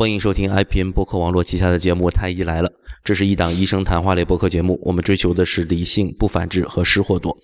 [0.00, 2.68] 欢迎收听 IPN 播客网络旗下的节目《太医来了》，
[3.04, 4.80] 这是一档医生谈话类播客节目。
[4.82, 7.36] 我们追求的是理性、不反制和失货多。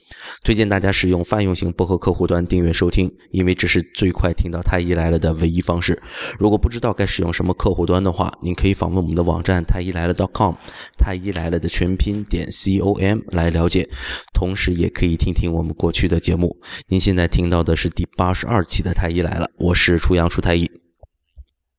[0.43, 6.03] 推荐大家使用泛用型播客客户端订阅收听，因为这是最快听到《太医来了》的唯一方式。
[6.39, 10.55] 如果不知道该使用什么客户端的话，您可以访问我们的网站太医来了 .com，
[10.97, 13.87] 太医来了的全拼点 com 来了解。
[14.33, 16.57] 同时，也可以听听我们过去的节目。
[16.89, 20.71] 您现在听到的是第八十二期的《太医来了》，我是初阳初太医。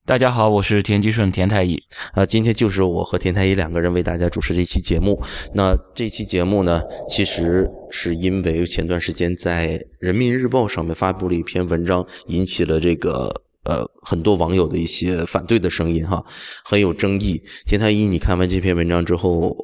[0.08, 1.84] 大家好，我是田吉顺田太医。
[2.14, 5.22] 啊，今天就是我和田太医两个人为大家主持这期节目。
[5.54, 13.30] 那这期节目呢，其实是因为前段时间在人民日报上面发布了一篇文章，引起了这个
[13.66, 16.24] 呃很多网友的一些反对的声音哈，
[16.64, 17.44] 很有争议。
[17.66, 19.58] 田太医，你看完这篇文章之后，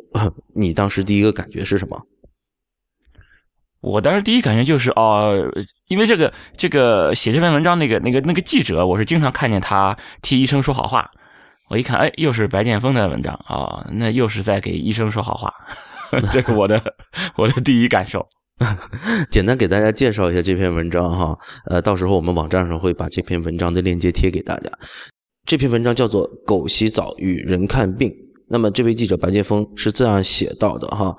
[0.55, 2.05] 你当时第一个感觉是什么？
[3.83, 5.35] 我当时第一感觉就是哦，
[5.89, 11.11] 因为这个这个写这篇文章那个那个那个记者，我是经常看见他替医生说好话。
[11.69, 15.53] 我一看，哎，又是白剑锋的文章啊，那又是在给医生说好话。
[16.31, 16.81] 这是我的
[17.35, 18.25] 我的第一感受。
[19.29, 24.71] 简单给大家介绍一下这篇文章哈，呃，到时候我们网站上会把这篇文章的链接贴给大家。
[25.45, 28.09] 这篇文章叫做《狗洗澡与人看病》，
[28.47, 31.13] 那么这位记者白剑锋是这样写到的哈。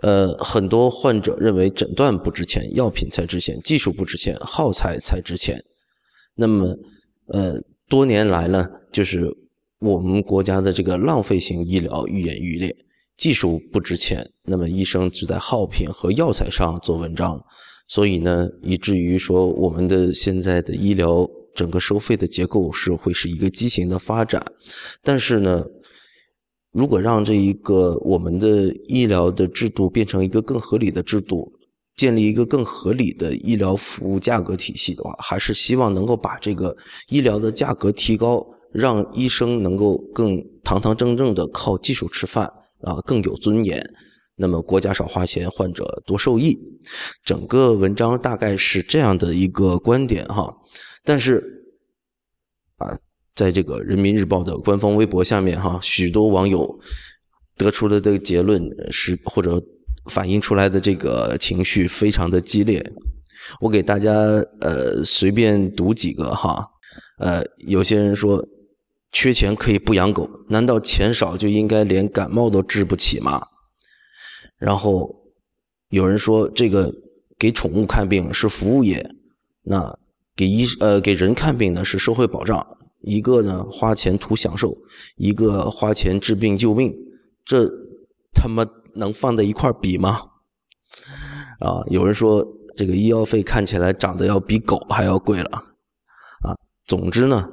[0.00, 5.62] 呃，很多患者认为诊断不值钱，药品才值钱，技术不值钱，耗材才值钱。
[6.34, 6.74] 那么，
[7.26, 9.30] 呃，多年来呢，就是
[9.80, 12.74] 我们国家的这个浪费型医疗愈演愈烈，
[13.18, 17.44] 技术不值钱，那么医生只在耗品和药材上做文章，
[17.86, 24.42] 所以呢，以至于说我们的现在的医疗整个收费的结构是会是一个畸形的发展，
[25.02, 25.66] 但是呢。
[26.72, 31.52] 如果让这一个我们的医疗的制度变成一个更合理的制度，
[31.96, 36.74] 建立一个更合理的医疗服务价格体系的话，还是希望能够把这个
[37.08, 38.42] 医疗的价格提高，
[38.72, 43.84] 让医生能够更堂堂正正的靠技术吃饭啊，更有尊严。
[44.34, 46.58] 那么国家少花钱，患者多受益。
[47.22, 50.56] 整个文章大概是这样的一个观点哈，
[51.04, 51.66] 但是
[52.78, 52.98] 啊。
[53.34, 56.78] 在这个人民日报的官方微博下面，哈，许多网友
[57.56, 59.62] 得出了的结论是，或者
[60.06, 62.92] 反映出来的这个情绪非常的激烈。
[63.60, 64.12] 我给大家
[64.60, 66.64] 呃随便读几个哈，
[67.18, 68.46] 呃，有些人说
[69.10, 73.42] 缺钱可以不养狗，难道钱少就应该连感冒都治不起吗？
[74.58, 75.32] 然后
[75.88, 76.94] 有人说这个
[77.38, 79.10] 给宠物看病是服务业，
[79.64, 79.98] 那
[80.36, 82.64] 给医呃给人看病呢是社会保障。
[83.02, 84.76] 一个呢花钱图享受，
[85.16, 86.94] 一个花钱治病救命，
[87.44, 87.68] 这
[88.32, 88.64] 他妈
[88.94, 90.20] 能放在一块比吗？
[91.60, 95.50] 啊，有人说这个医药费看起来涨得要比狗还要贵了，
[96.42, 96.54] 啊，
[96.86, 97.48] 总之呢，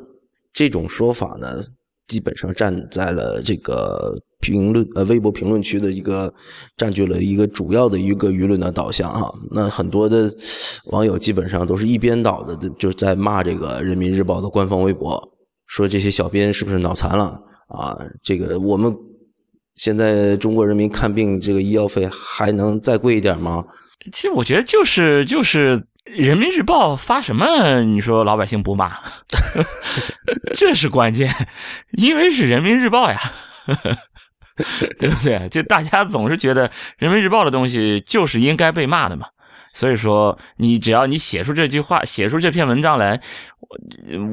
[0.54, 1.64] 这种说法呢，
[2.08, 6.34] 基本上站在了这个评论呃微博评论区的一个
[6.78, 10.32] 占据了一个主要的一个舆论的导向啊，那很多的
[10.86, 15.22] 网友基本上都是一边倒的，就在骂这个人民日报的官方微博。
[15.70, 17.96] 说这些小编是不是脑残了啊？
[18.22, 18.94] 这个我们
[19.76, 23.64] 现在中国人民看病这个医药费还能再贵一点吗？
[24.12, 28.98] 其实我觉得就是就是人民日报发什么，你说老百姓不骂，
[30.56, 31.30] 这是关键，
[31.92, 33.20] 因为是人民日报呀，
[34.98, 35.48] 对不对？
[35.50, 39.28] 就大家总是觉得人民日报的东西就是应该被骂的嘛。
[39.74, 43.20] 所以说，你只要你写出这句话，写出这篇文章来，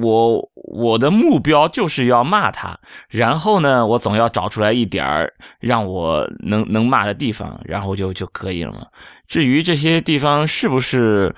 [0.02, 8.86] 我我的目标就是要骂他，然后呢，我总要找出来一点儿让我能能骂的地方，然后就就可以了嘛。
[9.26, 11.34] 至于这些地方是不是？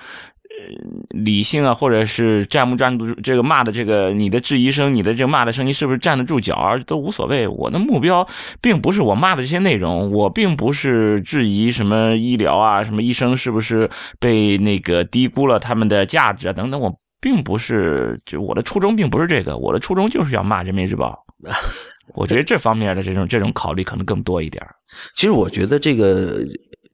[1.09, 7.47] 理性啊，或者是站不站得住这个骂的这个你的质疑声，你的这个骂的声音是不是站得住脚，都无所谓。
[7.47, 8.27] 我的目标
[8.61, 13.89] 并不是我骂的这些内容，我并不是质疑什么医疗啊，什么医生是不是
[14.19, 16.79] 被那个低估了他们的价值啊等等。
[16.79, 21.17] 我并不是，就我的初衷并不是这个，我的初衷就是要骂人民日报。
[22.15, 24.65] 我觉得这方面的这种这种考虑可能更多一点。
[25.15, 26.39] 其实我觉得这个。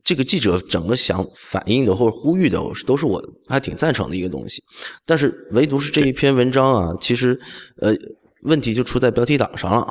[0.05, 4.63] 这个记者整个想反映的或者呼吁的，都是我还挺赞成的一个东西，
[5.03, 7.37] 但是唯独是这一篇文章啊，其实
[7.81, 7.91] 呃
[8.43, 9.87] 问题就出在标题党上了。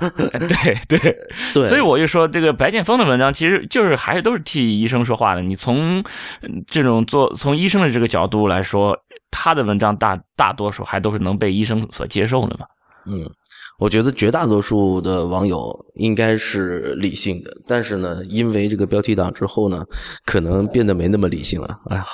[0.10, 1.16] 对对
[1.52, 5.42] 对，所以我就说这个白剑锋的文章其实就是还是都是替医生说话的。
[5.42, 6.02] 你从
[6.66, 8.96] 这种做从医生的这个角度来说，
[9.30, 12.66] 他的文章大大多数还都是能被医生所接受的嘛。
[13.06, 13.30] 嗯。
[13.82, 19.84] 我觉得绝大多数的网友应该是理性的，但是呢，因为这个标题党之后呢，
[20.24, 21.80] 可能变得没那么理性了。
[21.90, 22.04] 哎呀，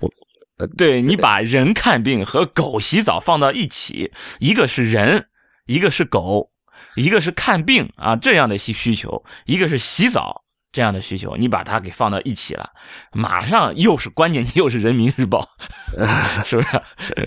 [0.00, 5.28] 我，对你把人看病和狗洗澡放到一起，一个是人，
[5.64, 6.50] 一个是狗，
[6.96, 12.68] 一个是看病啊这样的需需求，一个是洗澡这样的需求，你把它给放到一起了，
[13.14, 15.48] 马上又是关键，又是人民日报，
[16.44, 16.62] 是不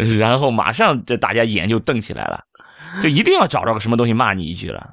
[0.05, 0.17] 是？
[0.21, 2.43] 然后马上这大家眼就瞪起来了，
[3.01, 4.87] 就一定要找着个什么东西骂你一句了。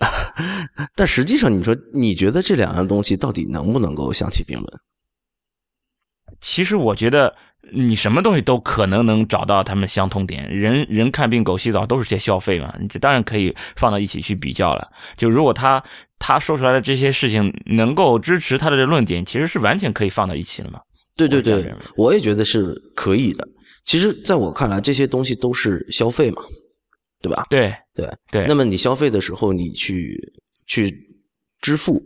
[0.96, 4.68] 但实际上，你说你觉得这两样东西到底能不能够相提并论？
[6.40, 7.36] 其实我觉得
[7.74, 10.48] 你什么东西都可能能找到他们相通点。
[10.48, 14.88] 人人看病，狗洗澡都是些消费嘛，这当然可以放到一起去比较了。
[15.18, 15.82] 就如果他
[16.18, 20.80] 他说出来的这些事情能够支持他的论点，其实是完全可以放到一起的嘛。
[21.14, 23.46] 对对对，我也觉得是可以的。
[23.84, 26.40] 其实，在我看来，这些东西都是消费嘛。
[27.20, 27.46] 对吧？
[27.50, 28.46] 对对对。
[28.46, 30.18] 那么你消费的时候，你去
[30.66, 30.92] 去
[31.60, 32.02] 支付，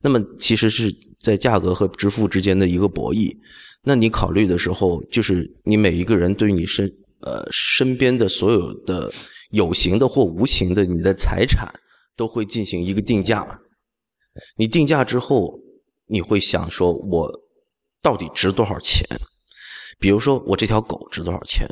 [0.00, 3.34] 那么其实是在价格和支付之间的一个博弈。
[3.82, 6.86] 那你考虑的时候，就是你每一个人对你身
[7.20, 9.12] 呃身边的所有的
[9.50, 11.72] 有形的或无形的你的财产，
[12.16, 13.60] 都会进行一个定价。
[14.56, 15.58] 你定价之后，
[16.06, 17.32] 你会想说，我
[18.02, 19.06] 到底值多少钱？
[19.98, 21.66] 比如说，我这条狗值多少钱？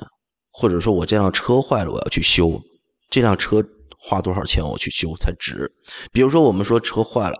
[0.56, 2.62] 或者说我这辆车坏了，我要去修，
[3.10, 3.60] 这辆车
[3.98, 5.68] 花多少钱我去修才值？
[6.12, 7.36] 比如说我们说车坏了，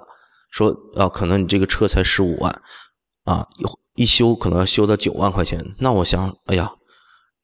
[0.50, 2.62] 说啊，可能你这个车才十五万，
[3.22, 3.46] 啊，
[3.94, 5.64] 一修可能要修到九万块钱。
[5.78, 6.68] 那我想，哎呀，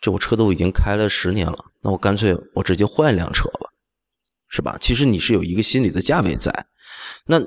[0.00, 3.70] 这我车都已经开了十年了，那我干脆我直接换一辆车吧，
[4.48, 4.76] 是吧？
[4.80, 6.52] 其实你是有一个心理的价位在。
[7.26, 7.40] 那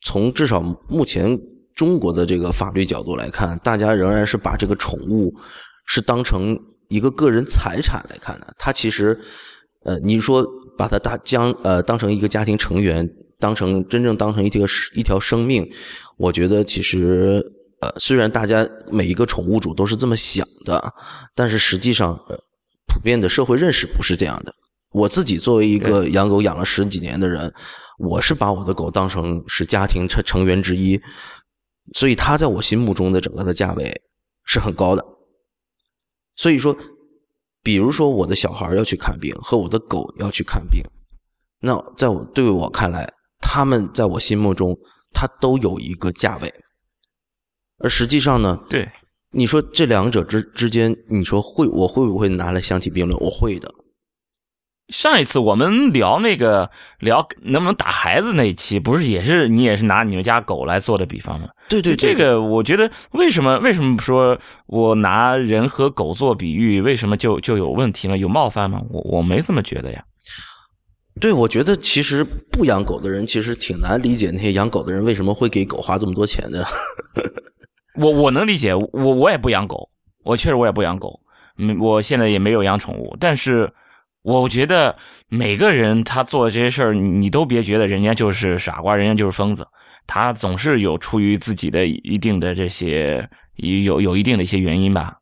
[0.00, 1.38] 从至少目前
[1.74, 5.34] 中国的这个法律角度来看，大家仍然是把这个宠物
[5.84, 6.58] 是当成。
[6.90, 9.18] 一个个人财产来看呢，它其实，
[9.84, 10.46] 呃，你说
[10.76, 13.08] 把它大将呃当成一个家庭成员，
[13.38, 15.66] 当成真正当成一条一条生命，
[16.18, 17.40] 我觉得其实
[17.80, 20.92] 呃虽然大家每一个宠物主都是这么想的，
[21.34, 22.18] 但是实际上
[22.88, 24.52] 普遍的社会认识不是这样的。
[24.92, 27.54] 我自己作为一个养狗养了十几年的人，
[28.00, 31.00] 我是把我的狗当成是家庭成成员之一，
[31.94, 34.02] 所以它在我心目中的整个的价位
[34.44, 35.04] 是很高的。
[36.40, 36.74] 所以说，
[37.62, 40.82] 比如说我的小孩要去看病，和我的狗要去看病，
[41.60, 43.06] 那在我对我看来，
[43.42, 44.74] 他们在我心目中，
[45.12, 46.50] 它都有一个价位。
[47.80, 48.90] 而实际上呢，对
[49.32, 53.20] 你说这两者之之间，你说会我会不会拿来相提并论？
[53.20, 53.70] 我会的。
[54.90, 61.48] 上一次我们聊那个聊能不能打孩子那一期，不是也是你也是拿你们家狗来做的比方吗？
[61.68, 68.18] 对对，对这个我觉得为什么为什么说我拿人和狗做比喻，为什么就就有问题呢？
[68.18, 68.82] 有冒犯吗？
[68.90, 70.04] 我我没这么觉得呀。
[71.20, 76.66] 对，我觉得其实不养狗的人其实挺难理解那些养狗的人为什么会给狗花这么多钱的。
[77.94, 79.88] 我我能理解，我我也不养狗，
[80.24, 81.20] 我确实我也不养狗，
[81.58, 83.72] 嗯，我现在也没有养宠物，但是。
[84.22, 84.96] 我觉得
[85.28, 89.66] 每个人他做这些事儿，你都别觉得人家就是傻瓜，人家就是疯子，
[90.06, 93.26] 他总是有出于自己的一定的这些
[93.56, 95.14] 有有一定的一些原因吧。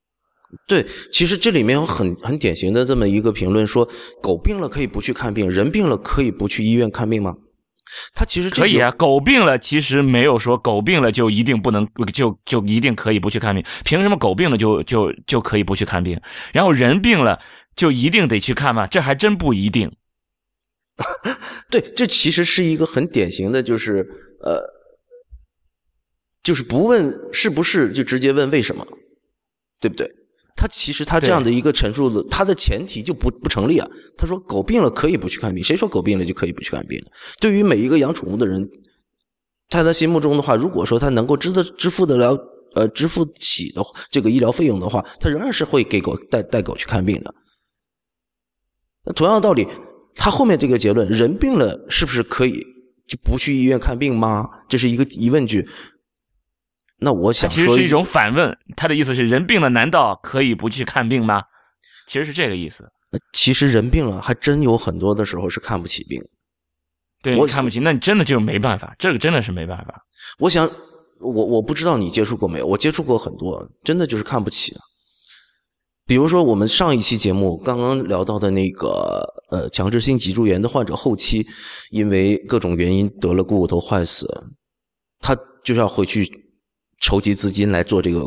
[0.67, 3.89] 对，其实这里面有很很典型的这么一个评论，说
[4.21, 7.35] 狗病了可以不去看病，人病了可以不去医院看病吗？
[8.15, 16.21] 他其实可以啊，狗病了其实没有说狗病了就一定不能就就一定可以不去看病，凭什么狗病了就就就可以不去看病？
[16.53, 17.39] 然后人病了。
[17.79, 18.89] 就一定得去看吗？
[18.89, 19.97] 这还真不一定。
[21.71, 24.05] 对，这其实是一个很典型的，就是
[24.43, 24.61] 呃，
[26.43, 28.85] 就是不问是不是，就直接问为什么，
[29.79, 30.11] 对不对？
[30.57, 33.89] 他其实他这样的一个陈述的，他的前提就不不成立啊。
[34.17, 37.01] 他说狗病了可以不去看病，谁说狗病了就可以不去看病？
[37.39, 38.69] 对于每一个养宠物的人，
[39.69, 42.37] 在他心目中的话，如果说他能够支的支付得了
[42.75, 43.81] 呃支付起的
[44.11, 47.33] 这个医疗费用的话，他仍然是会给狗带带狗去看病的。
[49.15, 49.67] 同样的道理，
[50.15, 52.61] 他后面这个结论，人病了是不是可以
[53.07, 54.49] 就不去医院看病吗？
[54.69, 55.69] 这是一个疑问句。
[57.01, 61.43] 那我想说，其实是一种反问，他的意思是人病了，难道可以不去看病吗？
[62.07, 62.91] 其实是这个意思。
[63.33, 66.21] 其实人病了，还真有很多的时候是看不起病。
[67.23, 70.05] 对，我看不起，那你真的就是没办法，这个真的是没办法。
[70.39, 70.69] 我想，
[71.21, 74.77] 我我不知道你接触过没有，我接触过很多，真的就是看不起。
[76.09, 81.47] 比如说，我们上一期节目刚刚聊到的那个呃强制性脊柱炎的患者，后期
[81.91, 84.27] 因为各种原因得了股骨头坏死，
[85.21, 86.27] 他就要回去
[86.99, 88.21] 筹集资金来做这个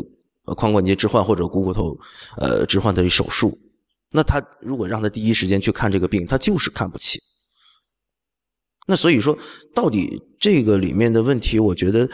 [0.54, 1.98] 髋关节置换或者股骨头
[2.36, 3.58] 呃置换的手术。
[4.12, 7.20] 那他如果让他第一时间去看这个病，他就是看不起。
[8.86, 9.36] 那所以说，
[9.74, 12.08] 到底这个里面的问题，我觉得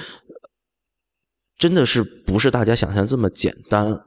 [1.58, 4.06] 真的是不是大家想象这么简单。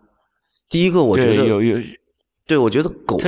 [0.71, 1.77] 第一个，我觉得有有，
[2.47, 3.19] 对我觉得狗，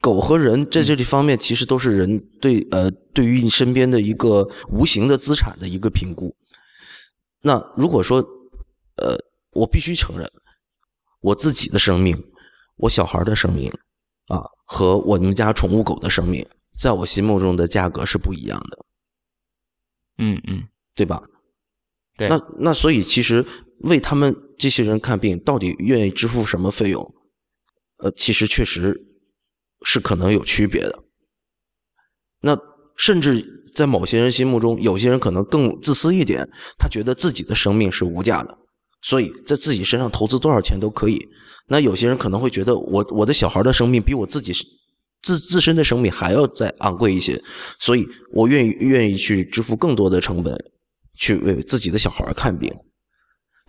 [0.00, 6.34] 狗和人在这里方面，其实都是人对呃对于你身边的一个无形的资产的一个评估。
[7.42, 8.26] 那如果说
[8.96, 9.16] 呃，
[9.52, 10.26] 我必须承认，
[11.20, 12.16] 我自己的生命，
[12.76, 13.70] 我小孩的生命
[14.28, 16.46] 啊，和我们家宠物狗的生命，
[16.78, 18.78] 在我心目中的价格是不一样的。
[20.16, 21.22] 嗯嗯，对吧？
[22.16, 22.28] 对。
[22.28, 23.44] 那那所以其实
[23.80, 27.02] 为他们这些人看病，到底愿意支付什么费用？
[27.98, 29.08] 呃，其实确实。
[29.84, 31.02] 是可能有区别的，
[32.42, 32.56] 那
[32.96, 38.56] 甚至在某些人心目中，有些人可能更自私一点，他觉得自己的生命是无价的，
[39.02, 41.18] 所以在自己身上投资多少钱都可以。
[41.66, 44.52] 那有些人可能会觉得，我我的小孩的生命比我自己
[45.20, 47.42] 自自身的生命还要再昂贵一些，
[47.80, 50.56] 所以我愿意愿意去支付更多的成本
[51.18, 52.72] 去为自己的小孩看病。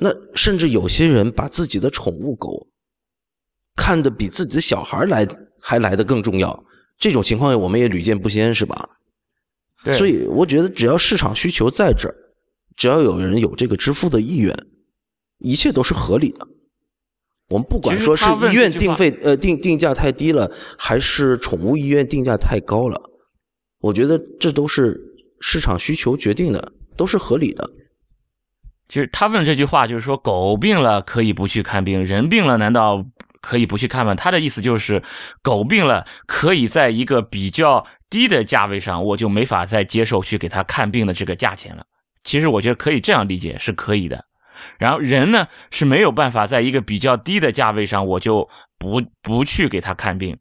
[0.03, 2.67] 那甚至有些人把自己的宠物狗
[3.75, 5.25] 看得比自己的小孩来。
[5.65, 6.65] 还来的更重要，
[6.97, 8.99] 这种情况我们也屡见不鲜，是吧？
[9.81, 9.93] 对。
[9.93, 12.15] 所以我觉得，只要市场需求在这儿，
[12.75, 14.53] 只要有人有这个支付的意愿，
[15.37, 16.45] 一切都是合理的。
[17.47, 23.01] 我们不管说是医院定费呃定定价太低了，还是宠物医院定价太高了，
[23.79, 24.99] 我觉得这都是
[25.39, 27.69] 市场需求决定的，都是合理的。
[28.87, 33.05] 其实他问这句话，就是说狗病了可以不去看病，人病了难道？
[33.41, 34.15] 可以不去看吗？
[34.15, 35.03] 他的意思就是，
[35.41, 41.85] 狗病了，可以在一个比较低的价位上，我就没法再接受去给他看病的这个价钱了。
[42.23, 44.23] 其实我觉得可以这样理解，是可以的。
[44.79, 48.47] 然后人呢是没有办法在一个比较低的价位上，我就
[48.79, 50.37] 不不去给他看病。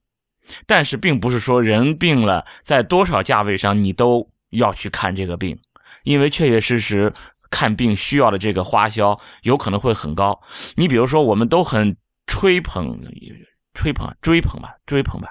[0.69, 5.59] 但是并不是说人病了，在多少价位上你都要去看这个病，
[6.05, 7.13] 因为确确实实
[7.53, 10.41] 看病需要的这个花销有可能会很高。
[10.75, 11.97] 你比如说，我们都很。
[12.25, 12.97] 吹捧，
[13.75, 15.29] 吹捧，追捧吧，追捧吧，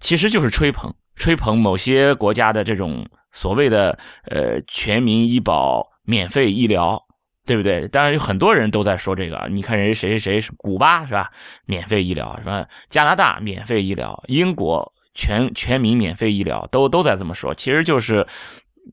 [0.00, 7.00] 其实就是吹捧，吹捧某些国家的这种所谓的呃全民医保、免费医疗，
[7.44, 7.86] 对不对？
[7.88, 9.46] 当然有很多人都在说这个。
[9.50, 11.30] 你看人谁谁谁，古巴是吧？
[11.66, 17.54] 免费医疗，什么加拿大免费医疗，英国全全民免费医疗，都都在这么说。
[17.54, 18.26] 其实就是，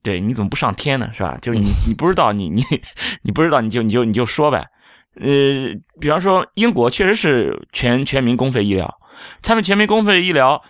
[0.02, 1.10] 对，你怎么不上天呢？
[1.12, 1.38] 是吧？
[1.42, 2.64] 就是你你不知道，你你
[3.22, 4.66] 你不知道，你就你就你就说呗。
[5.16, 8.94] 呃，比方说英国确实是全全民公费医疗，
[9.42, 10.62] 他们全民公费医疗，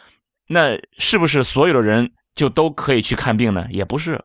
[0.47, 3.67] 那是不是所有的人就都可以去看病呢？
[3.69, 4.19] 也不是，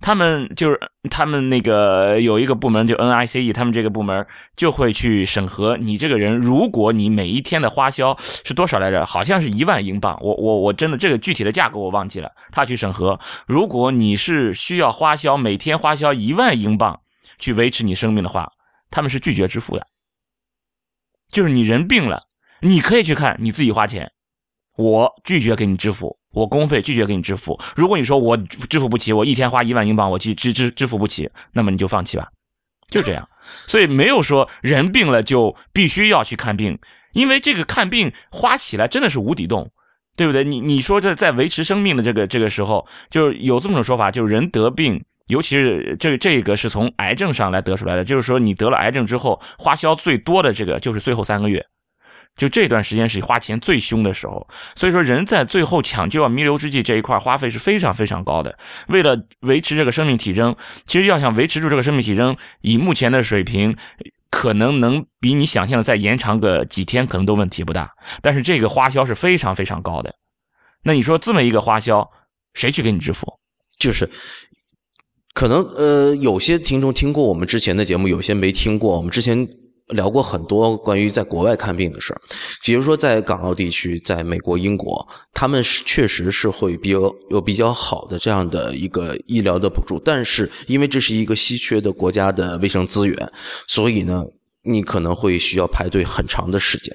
[0.00, 0.78] 他们就是
[1.10, 9.04] 他们那个有一个部门就 NICE，他们这个部门就会去审核你这个人，如果你每一天的花销是多少来着？
[9.04, 17.00] 好像是一万英镑，我我我真的这个具体的价格我忘记了，他去审核，如果你是需要花销每天花销一万英镑
[17.38, 18.50] 去维持你生命的话。
[18.92, 19.86] 他们是拒绝支付的，
[21.30, 22.24] 就是你人病了，
[22.60, 24.10] 你可以去看，你自己花钱，
[24.76, 27.58] 我拒绝给你支付，我公费拒绝给你支付。
[27.74, 32.28] 如果你说我支付不起，我一天花一万英镑，我去支支支付不起，那么你就放弃吧，
[32.88, 33.28] 就这样。
[33.66, 36.78] 所以没有说人病了就必须要去看病，
[37.12, 39.70] 因为这个看病花起来真的是无底洞，
[40.16, 40.44] 对不对？
[40.44, 45.04] 你你说这在维持生命的这个这个时候，就有这么种说法，就是人得病。
[45.26, 51.64] 尤其是这这个是从癌症上来得出来的，就是说你得了癌症之后，花销最多的这个就是最后三个月，
[52.40, 54.48] 就这段时间是花钱最凶的时候。
[54.74, 58.58] 所以说人在最后抢救啊弥留之际这一块花费是非常非常高的。
[58.88, 60.56] 为了维持这个生命体征，
[60.86, 63.76] 其实要想维持住这个生命体征，以目前的水平，
[64.30, 67.90] 可能能比你想象的再延长个几天，可能都问题不大。
[68.22, 70.14] 但是这个花销是非常非常高的。
[70.82, 72.10] 那你说这么一个花销，
[72.54, 73.38] 谁去给你支付？
[73.78, 74.08] 就是。
[75.32, 78.96] 可能呃，有些听众听过我们之前的节目，有些没听过。
[78.96, 79.48] 我们之前
[79.92, 82.20] 聊过很多关于在国外看病的事儿，
[82.64, 93.32] 比如说在港澳地区，在美国、英国，他们是确实是会比较有比较好的这样的一个医疗的补助，但是因为这是一个稀缺的国家的卫生资源，
[93.66, 94.24] 所以呢，
[94.62, 96.94] 你可能会需要排队很长的时间，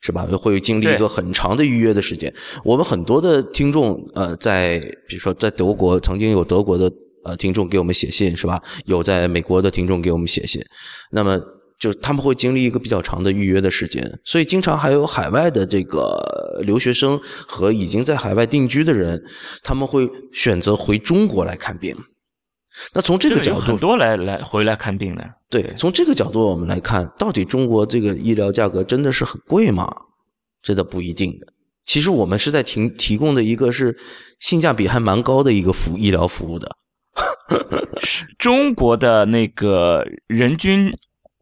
[0.00, 0.26] 是吧？
[0.36, 2.32] 会经历一个很长的预约的时间。
[2.64, 4.78] 我们很多的听众呃，在
[5.08, 6.90] 比如说在德国，曾经有德国的。
[7.26, 8.62] 呃，听众给我们写信是吧？
[8.84, 10.62] 有在美国的听众给我们写信，
[11.10, 11.40] 那么
[11.84, 16.18] 就他们会经历一个比较长的预约的时间，所以经常还有海外的这个
[16.62, 19.22] 留学生和已经在海外定居的人，
[19.62, 21.94] 他们会选择回中国来看病。
[22.94, 25.22] 那从这个角度，很多来来回来看病的。
[25.50, 29.94] 对，从这个角度我们来看，到底中国这个医疗价格真的是很贵吗？
[30.62, 31.48] 这倒不一定的。
[31.84, 33.94] 其实我们是在提提供的一个是
[34.40, 36.70] 性价比还蛮高的一个服医疗服务的。
[38.38, 40.90] 中国的那个人均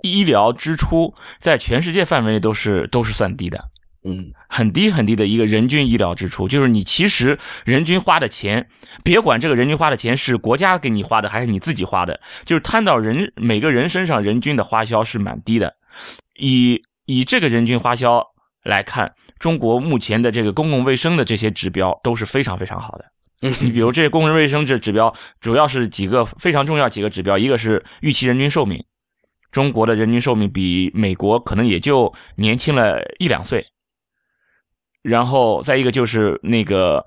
[0.02, 3.64] 医疗支出在全世界范围内都是都是算低的，
[4.04, 8.68] 嗯，很低很低的一个人均医疗支出，就是你其实人均花的钱，
[9.04, 15.74] 别管这个人均花的钱是国家给你花的还是你自己花的，就是摊到人每个人身上人均的花销是蛮低的。
[16.38, 18.24] 以以这个人均花销
[18.64, 23.04] 来看，中国目前的这个公共卫生的这些指标都是非常非常好的。
[23.60, 28.84] 你比如这些公共卫生这指标，主要是几个非常重要几个指标，一个是预期人均寿命，
[29.52, 33.64] 中国的人均寿命比美国可能也就年轻了一两岁。
[35.02, 37.04] 然后再一个就是那个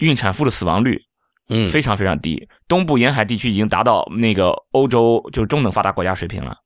[0.00, 1.00] 孕产妇的死亡率，
[1.48, 6.56] 嗯，非常非常低，东部沿海地区已经达到那个欧洲就是中等发达国家水平了。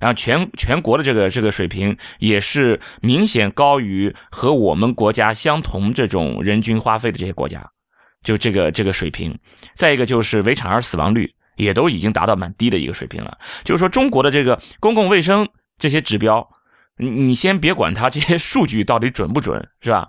[0.00, 7.64] 然后全全国的这个这个水平也是明显高于和我们国家相同这种人均花费的这些国家，
[8.22, 9.38] 就这个这个水平。
[9.74, 13.38] 再一个就是围产儿死亡率也都已经达到蛮低的一个水平了。
[13.64, 16.48] 就是说中国的这个公共卫生这些指标。
[16.96, 20.08] 你你先别管它这些数据到底准不准，是吧？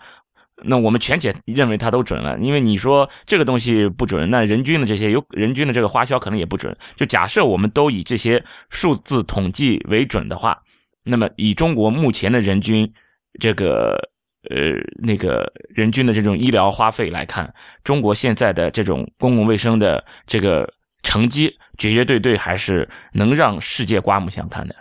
[0.63, 6.77] 那我们全且认为它都准了，因为你说这个东西不准，那人均的这些有人均的这个花销可能也不准。
[6.95, 10.61] 就假设我们都以这些数字统计为准的话，
[11.03, 12.87] 那么以中国目前的人均
[13.39, 13.97] 这个
[14.51, 17.51] 呃那个人均的这种医疗花费来看，
[17.83, 20.71] 中国现在的这种公共卫生的这个
[21.05, 24.75] 成绩，绝绝对对还是能让世界刮目相看的。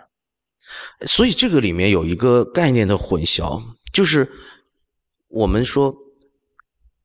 [1.07, 3.63] 所以这个里面有一个概念的混淆，
[3.93, 4.33] 就是
[5.29, 5.95] 我们说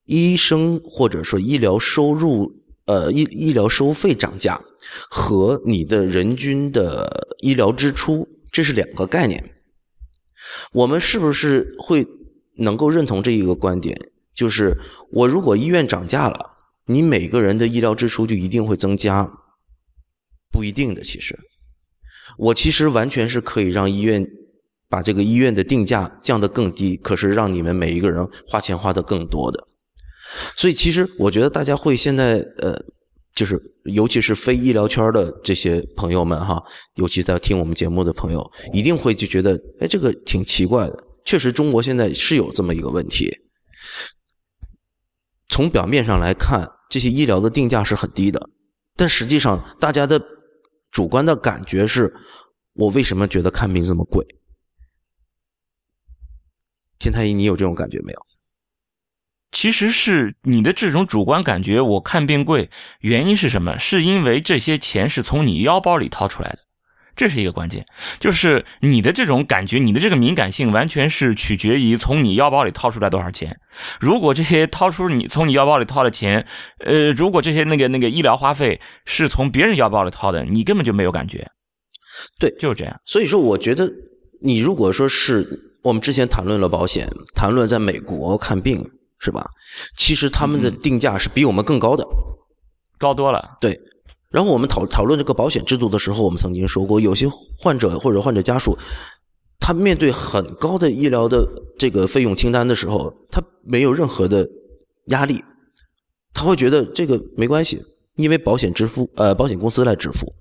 [0.05, 2.51] 医生或者说医疗收入，
[2.85, 4.59] 呃，医医疗收费涨价
[5.09, 7.07] 和你的人均的
[7.41, 9.55] 医疗支出，这是两个概念。
[10.71, 12.07] 我们是不是会
[12.57, 13.99] 能够认同这一个观点？
[14.33, 14.79] 就是
[15.11, 16.58] 我如果医院涨价了，
[16.89, 19.31] 你每个人的医疗支出就一定会增加？
[20.51, 21.37] 不一定的，其实。
[22.35, 24.27] 我其实完全是可以让医院
[24.89, 29.67] 把这个医院的定价降得更低，可是让你们每一个人花钱花的更多的。
[30.57, 32.75] 所以其实我觉得大家会现在呃，
[33.35, 36.63] 就是尤其是非医疗圈的这些朋友们哈，
[36.95, 41.03] 尤其在听我们节目的朋友，一定会就觉得哎，这个挺奇怪的。
[41.23, 43.31] 确实，中国现在是有这么一个问题。
[45.49, 48.49] 从表面上来看，这些医疗的定价是很低的，
[48.97, 50.21] 但实际上大家的。
[50.91, 52.11] 主观的感觉是，
[52.73, 54.25] 我为什么觉得看病这么贵？
[56.97, 58.19] 金太医，你有这种感觉没有？
[59.51, 62.71] 其实是你的这种主观感觉，我看病贵，
[63.01, 63.77] 原因是什么？
[63.77, 66.65] 是因为这些钱是从你腰包里掏出来的。
[67.19, 67.85] 这是一个关键，
[68.17, 73.59] 就是你的这种感觉，你的这个敏感性完全是取决于从你腰包里掏出来多少钱。
[73.99, 76.47] 如果这些掏出你从你腰包里掏的钱，
[76.85, 81.45] 呃，如果这些那个那个医疗花费是从别人腰包里掏的，你根本就没有感觉。
[82.39, 82.95] 对，就是这样。
[83.03, 83.91] 所以说，我觉得
[84.41, 85.45] 你如果说是
[85.83, 87.05] 我们之前谈论了保险，
[87.35, 89.45] 谈论在美国看病是吧？
[89.97, 92.07] 其实他们的定价是比我们更高的，
[92.97, 93.57] 高多了。
[93.59, 93.77] 对。
[94.29, 98.77] 然后我们讨讨论这个保险制度的时候，我们曾经说过，有些患者或者患者家属，
[99.59, 101.47] 他面对很高的医疗的
[101.79, 104.47] 这个费用清单的时候，他没有任何的
[105.07, 105.43] 压力，
[106.31, 107.81] 他会觉得这个没关系，
[108.17, 110.31] 因为保险支付，呃，保险公司来支付。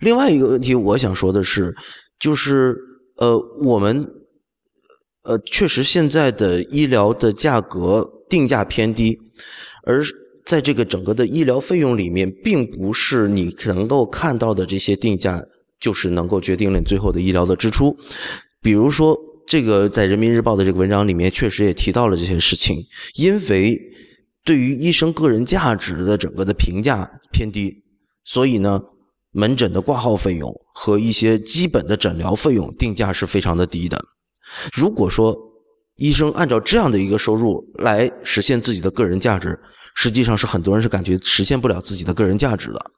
[0.00, 1.76] 另外一个问题，我想说的是，
[2.18, 2.76] 就是
[3.18, 4.04] 呃，我们
[5.22, 9.16] 呃，确实现在的医疗的价格定价偏低，
[9.84, 10.02] 而。
[10.44, 15.44] 在这个整个的医疗费用里面，并不是你能够看到的这些定价，
[15.80, 17.96] 就是能够决定了你最后的医疗的支出。
[18.60, 22.84] 比如说，这个在人民日报的这个文章里面，确实也提到了这些事情。
[23.14, 23.78] 因为
[24.44, 27.82] 对于医生个人价值的整个的评价偏低，
[28.24, 28.80] 所以呢，
[29.30, 34.04] 门诊的挂号费用和一些基本的诊疗费用定价是非常的低的。
[34.72, 35.36] 如果说
[35.96, 39.58] 医生按照这样的一个收入来实现自己的个人价值，
[39.94, 42.90] 实际上是很多人是感觉实现不了自己的个人价值的，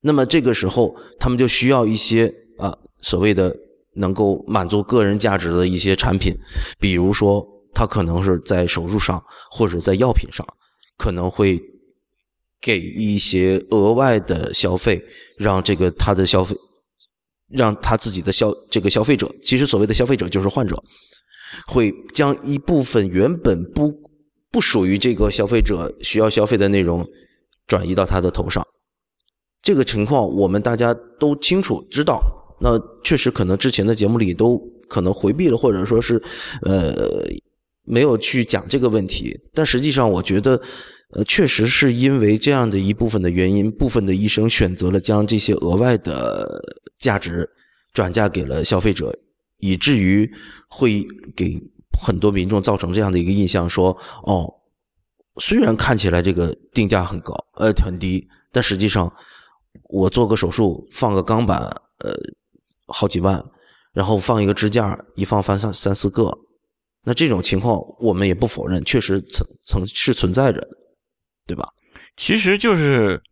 [0.00, 3.56] 那么这个时候他们就需要一些啊所谓的
[3.94, 6.36] 能够满足个人价值的一些产品，
[6.78, 10.46] 比如说他可能是在手术上或者在药品上
[10.98, 11.60] 可能会
[12.60, 15.02] 给一些额外的消费，
[15.38, 16.56] 让这个他的消费
[17.48, 20.82] 让他自己的消这个消费者，其实所谓的消费者就是患者，
[21.66, 24.05] 会将一部分原本不。
[24.56, 27.06] 不属于这个消费者需要消费的内容，
[27.66, 28.66] 转移到他的头上，
[29.60, 32.18] 这个情况我们大家都清楚知道。
[32.62, 32.70] 那
[33.04, 36.14] 确实可能之前的节目里都可能回避了，或者说是
[36.62, 36.94] 呃
[37.84, 39.38] 没有去讲这个问题。
[39.52, 40.58] 但实际上，我觉得
[41.10, 46.64] 呃确实是因为这样的一部分的原因，部分的医生选择了将这些额外的
[46.98, 47.46] 价值
[47.92, 49.14] 转嫁给了消费者，
[49.58, 50.32] 以至于
[50.70, 51.62] 会给。
[52.00, 54.52] 很多民众造成这样的一个印象，说哦，
[55.38, 59.12] 虽然看起来这个定价很高，呃，很低，但实际上
[59.84, 61.58] 我做个手术放个钢板，
[61.98, 62.12] 呃，
[62.86, 63.42] 好几万，
[63.92, 66.36] 然后放一个支架，一放翻三三四个，
[67.04, 70.68] 那这种情况我们也不否认，确实曾曾是存在着的，
[71.46, 71.68] 对吧？
[72.16, 73.22] 其实就是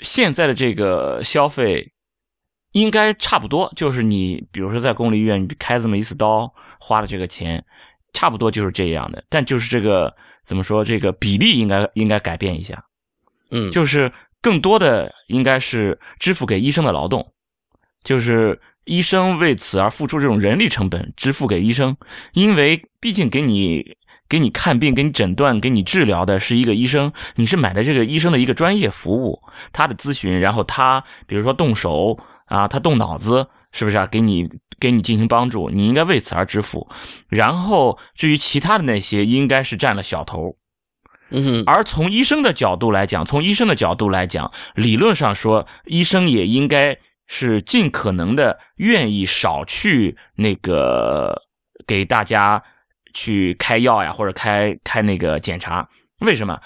[0.00, 1.92] 现在的这个消费。
[2.72, 7.64] 应该差不多，就是你比如说在公立医院，你开这么一次刀花的这个钱，
[8.12, 9.24] 差不多就是这样的。
[9.28, 12.84] 但就是这个怎么说，这个比例应该应该改变一下，
[13.50, 17.32] 嗯，就是更多的应该是支付给医生的劳动，
[18.04, 21.96] 就是医生为此而付出这种人力成本支付给医生，
[22.32, 23.96] 因为毕竟给你
[24.28, 29.42] 给你看病、给你诊断、给你治疗的是一个医生，你是买的这个医生的一个专业服务，
[29.72, 32.18] 他的咨询，然后他比如说动手。
[32.46, 34.06] 啊，他动脑子是不是啊？
[34.06, 34.48] 给你
[34.80, 36.88] 给你进行帮助，你应该为此而支付。
[37.28, 40.56] 然后至于其他的那些，应该是占了小头。
[41.28, 51.42] 嗯，而从医生的角度来讲，从医生的角度来讲，理论上说，医生也应该是尽可能的愿意少去那个
[51.86, 52.62] 给大家
[53.12, 55.86] 去开药呀，或者开开那个检查。
[56.20, 56.58] 为什么？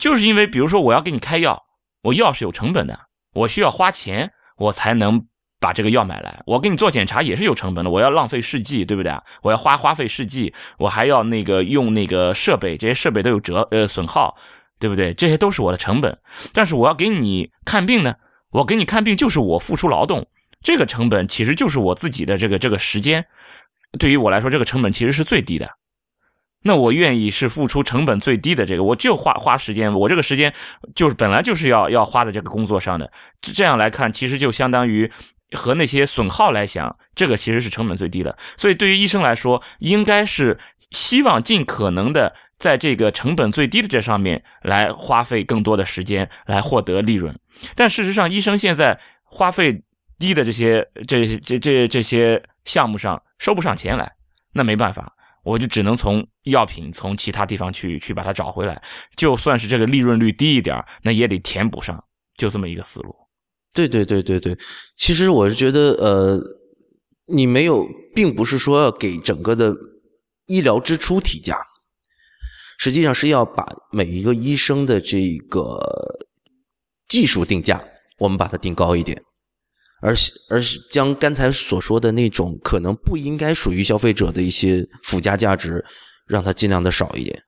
[0.00, 1.62] 就是因为比如说我要给你开药，
[2.02, 2.98] 我药是有成本的，
[3.34, 4.32] 我需要花钱。
[4.56, 5.26] 我才能
[5.64, 6.42] 把这个药买来。
[6.44, 9.10] 我给你做检查也是有成本的，我要浪费试剂，对不对？
[9.40, 14.36] 我要花花费试剂，我还要那个用那个设备，这些设备都有折呃损耗，
[14.78, 15.14] 对不对？
[15.14, 16.18] 这些都是我的成本。
[16.52, 18.16] 但是我要给你看病呢，
[18.50, 20.26] 我给你看病就是我付出劳动，
[20.62, 23.24] 这个成本其实就是我自己的这个这个时间。
[23.98, 25.70] 对于我来说，这个成本其实是最低的。
[26.66, 30.52] 那我愿意是付出成本最低的这个，我就花花时间，我这个时间
[30.94, 33.12] 就是本来就是要要花在这个工作上的。
[33.42, 35.10] 这样来看，其实就相当于
[35.52, 38.36] 和那些损耗来想，这个其实是成本最低的。
[38.56, 40.58] 所以对于医生来说，应该是
[40.90, 47.38] 希望尽可能的在这个成本最低的这上面来花费更多的时间来获得利润。
[47.74, 49.82] 但事实上，医生现在花费
[50.18, 54.12] 低的这些这这这这些项目上收不上钱来，
[54.52, 55.12] 那没办法。
[55.44, 58.82] 我就只能从药品从其他地方去去把它找回来，
[59.14, 62.02] 就算是这个利润率低一点那也得填补上，
[62.38, 63.14] 就这么一个思路。
[63.74, 64.56] 对对对对对，
[64.96, 66.40] 其实我是觉得，呃，
[67.26, 69.74] 你没有，并不是说要给整个的
[70.46, 71.58] 医疗支出提价，
[72.78, 75.78] 实际上是要把每一个医生的这个
[77.08, 77.82] 技术定价，
[78.18, 79.20] 我们把它定高一点。
[80.00, 80.14] 而
[80.50, 85.82] 而是将刚才所说的那种可能不应该属于消费者的一些附加价值，
[86.26, 87.42] 让它尽量的少一点。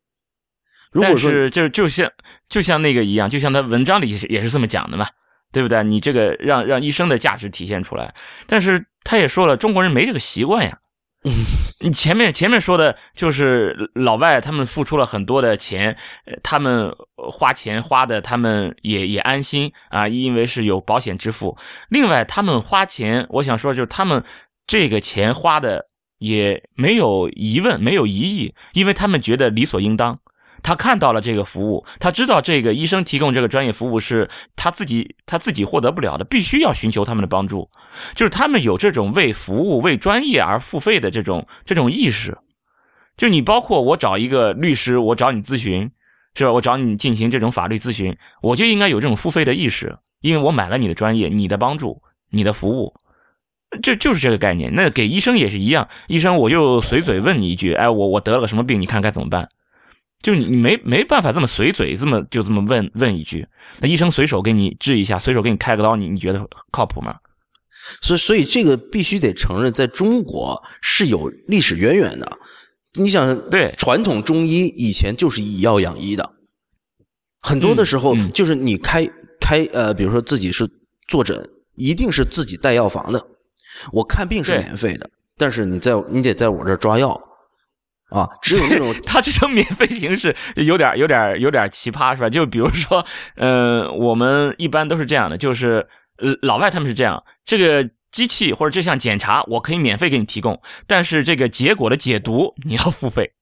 [0.90, 2.10] 如果是就就像
[2.48, 5.06] 就像那个一样，就像他文章里也是这么讲的嘛，
[5.56, 5.82] 对不对？
[5.82, 8.14] 你这个让让医生的价值体现出来，
[8.46, 10.78] 但是他也说了，中国人没这个习惯呀。
[11.80, 15.96] 你前面前面说的就是老外，他们付出了很多的钱，
[16.42, 21.56] 他们花钱花的，他们也也安心啊，因为是有保险支付。
[21.88, 24.22] 另外，他们花钱，我想说就是他们
[24.66, 25.86] 这个钱花的
[26.18, 30.18] 也没有疑问，没有疑义，因为他们觉得理所应当。
[30.62, 37.70] 他看到了这个服务，他知道这个医生提供这个专业服务是他自己他自己获得不了的，必须要寻求他们的帮助。
[38.14, 42.36] 就是他们有这种为服务、为专业而付费的这种这种意识。
[43.16, 45.90] 就你包括我找一个律师，我找你咨询，
[46.34, 46.52] 是吧？
[46.52, 52.92] 我找你进行这种法律咨询，我就应该有这种付费的意识，因为我买了你的专业、你的帮助、你的服务，
[53.82, 54.70] 这就是这个概念。
[54.74, 58.78] 那给医生也是一样，医生我就随嘴问你一句，哎，我我得了个什么病？
[58.78, 59.48] 你看该怎么办？
[60.22, 63.46] 就是你没没办法这么随嘴这么就这么问问一句，
[63.80, 67.16] 那医生随手给你治一下，随手给你开个刀，你你觉得靠谱吗？
[68.00, 72.38] 所以所以这个必须得承认，在中国是有历史渊源的。
[72.94, 76.32] 你想，对传统中医以前就是以药养医的，
[77.40, 80.68] 很多的时候就是你开开呃，比如说自己是
[81.06, 83.24] 坐诊，一定是自己带药房的。
[83.92, 87.20] 我看病是免费的，但是你在你得在我这抓药。
[88.10, 92.30] 啊，只有那种 他这种免费形式有点、有点、有点奇葩，是吧？
[92.30, 95.88] 就比如说，呃，我们一般都是这样的，就是
[96.18, 103.32] 呃老外他们是这样，这个机器或者这项检查我可以免费给你提供，但是这个结果的解读你要付费，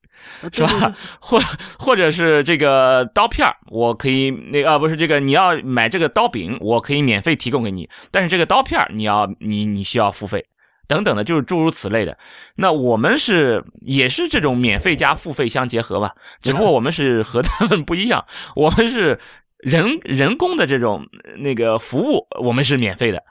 [0.50, 0.94] 是吧？
[1.20, 1.38] 或
[1.78, 10.42] 或者是这个刀片我可以那个不是这个你要买这个刀柄，我可以免费提供给你，但是这个刀片你要你你需要付费。
[10.86, 12.16] 等等的，就是诸如此类的。
[12.56, 16.14] 那我们是也是这种免费加付费相结合吧？
[16.42, 19.18] 只不过我们是和他们不一样， 我们是
[19.58, 21.06] 人人工的这种
[21.38, 23.22] 那个服务，我们是免费的，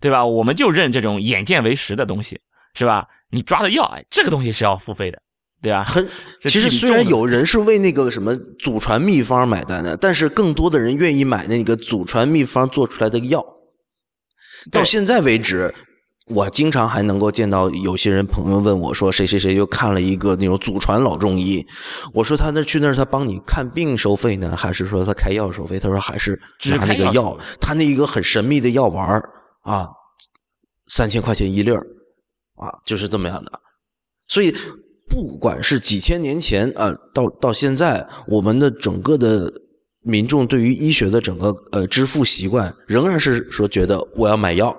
[0.00, 0.26] 对吧？
[0.26, 2.40] 我们就认这种眼见为实的东西，
[2.74, 3.06] 是吧？
[3.30, 5.20] 你抓的药，哎，这个东西是要付费的，
[5.60, 6.08] 对啊，很
[6.42, 13.44] 其实虽然有人是为那个什么祖传秘方买单的，但是更多的人愿意买那个祖传秘方做出来的药。
[14.72, 15.72] 到现在为止，
[16.26, 21.64] 我经常还能够见到有些人朋友问我说，谁谁谁又看了一个那种祖传老中医，
[22.12, 25.78] 我说他那去那儿他帮你看病收费呢，还是说他开药收费？
[25.78, 29.30] 他说还是只是拿那个药，他那一个很神秘的药丸儿
[29.62, 29.88] 啊，
[30.88, 31.86] 三千块钱一粒儿
[32.56, 33.52] 啊，就是这么样的。
[34.26, 34.52] 所以，
[35.08, 39.52] 不管是几千年前啊、到到现在，我们的整个的
[40.02, 44.76] 民众对于医学的整个呃支付习惯，仍然是说觉得我要买药，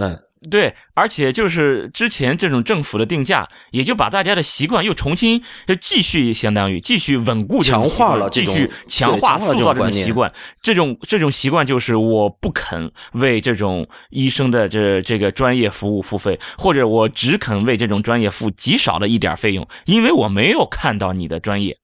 [0.00, 0.16] 嗯，
[0.48, 10.32] 对，而且就是之前这种政府的定价，也就把大家的习惯又重新就继续相当于继续稳固强化了继续强化塑造这种习惯。
[10.62, 21.76] 这种这种习惯就是我不肯为这种医生的这这个专业服务付费，或者我只肯为这种专业付极少的一点费用，因为我没有看到你的专业。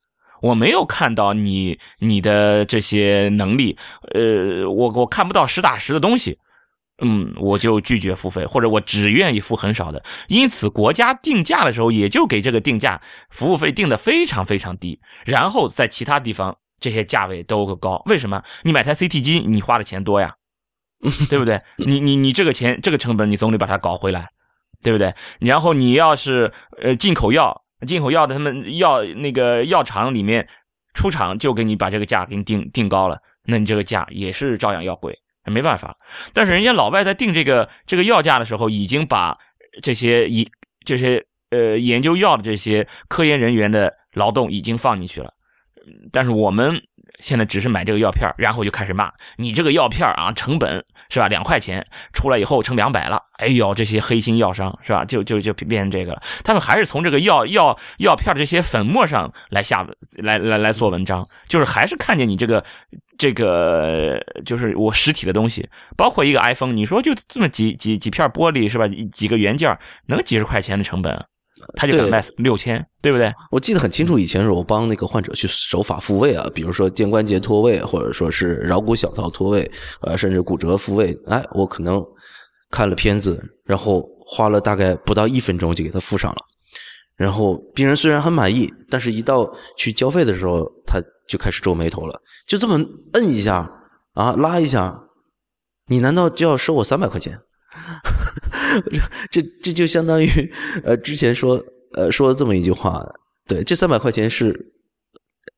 [0.43, 3.79] 我没有看到你你的这些能力，
[4.13, 6.37] 呃，我我看不到实打实的东西，
[7.03, 10.03] 嗯，我就拒绝付费，或者我只愿意付很少的。
[10.29, 18.03] 因此，国家定价的时候也就给这个定价服务费定的非常非常低，然后在其他地方这些价位都高。
[18.07, 18.43] 为什么？
[18.63, 20.35] 你买台 CT 机，你花的钱多呀，
[21.29, 21.61] 对不对？
[21.79, 24.29] 你 你你这个钱这个成本，你总得把它搞回来，
[24.83, 25.13] 对不对？
[25.41, 30.49] 然后你要是呃进口药，进口药的他们药那个药厂里面
[30.95, 35.19] 出厂就给你把这个价给你定定高了，那你这个价也是照样要贵，
[35.53, 35.97] 没办法。
[36.33, 39.37] 但是人家老外在定这个这个药价的时候，已经把
[39.83, 40.49] 这些以
[40.85, 45.33] 这些呃研究药的这些科研人员的劳动已经放进去了。
[46.11, 46.81] 但是我们
[47.19, 51.29] 现在只是买这个药片，然后就开始骂你这个药片啊，成本是吧？
[51.29, 55.05] 两块钱出来以后成两百了，哎呦，这些黑心药商是吧？
[55.05, 56.23] 就就就变成这个了。
[56.43, 62.65] 他们还是从这个药药药片儿这些粉末上来下来来来做文章，就是还是看见你这个
[63.17, 68.85] 这个就是我实体的东西，包括一个 iPhone，你说就这么几几几片玻璃是吧？
[69.13, 71.13] 几个元件能几十块钱的成本，
[71.77, 73.33] 他就敢对卖六千，对不对？
[73.51, 81.17] 我记得很清楚，以前是我帮那个患者去手法复位啊，比如说肩关节脱位，或者说是桡骨小槽脱位，呃，甚至骨折复位。
[81.27, 82.05] 哎，我可能
[82.71, 86.39] 看了片子，然后花了大概不到一分钟就给他复上了。
[87.17, 92.21] 然后病人虽然很满意，但是一到去交费的时候，他就开始皱眉头了。
[92.47, 92.79] 就这么
[93.13, 93.71] 摁一下
[94.15, 95.09] 啊，拉一下，
[95.87, 97.39] 你难道就要收我三百块钱？
[99.31, 100.29] 这这就相当于
[100.85, 103.05] 呃之前说呃说了这么一句话，
[103.47, 104.73] 对，这三百块钱是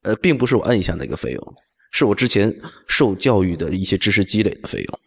[0.03, 1.55] 呃并不是我按一下那个费用，
[1.91, 2.55] 是我之前
[2.87, 4.99] 受教育的一些知识积累的费用。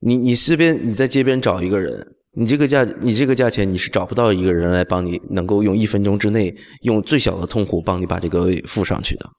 [0.00, 9.30] 你你随便你在街边找一个人，你这个价你这个价钱你是找不到一个人来帮你能够用一分钟之内用最小的痛苦帮你把这个位付上去的。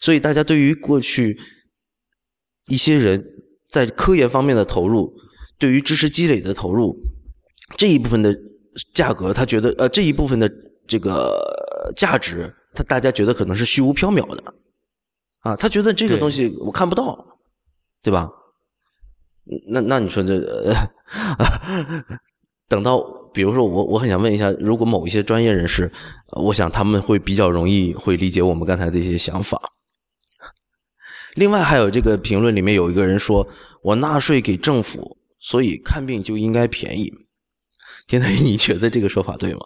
[0.00, 1.38] 所以大家对于过去
[2.66, 3.24] 一些人
[3.68, 5.12] 在科研方面的投入，
[5.58, 6.96] 对于知识积累的投入
[7.76, 8.36] 这一部分的
[8.92, 10.50] 价格，他觉得呃这一部分的
[10.86, 11.38] 这个
[11.96, 14.42] 价值，他大家觉得可能是虚无缥缈的
[15.40, 17.38] 啊，他觉得这个东西我看不到，
[18.02, 18.28] 对吧？
[19.66, 20.74] 那那你说这、呃、
[22.68, 23.00] 等到
[23.32, 25.90] 比如说我我很想问一下，如果某一些专业人士，
[26.32, 29.60] 我想他们会比较容易会理解我们刚才这些想法。
[31.34, 33.46] 另外还有这个评论里面有一个人说，
[33.82, 37.12] 我纳税给政府，所以看病就应该便宜。
[38.06, 39.60] 天台，你觉得这个说法对吗？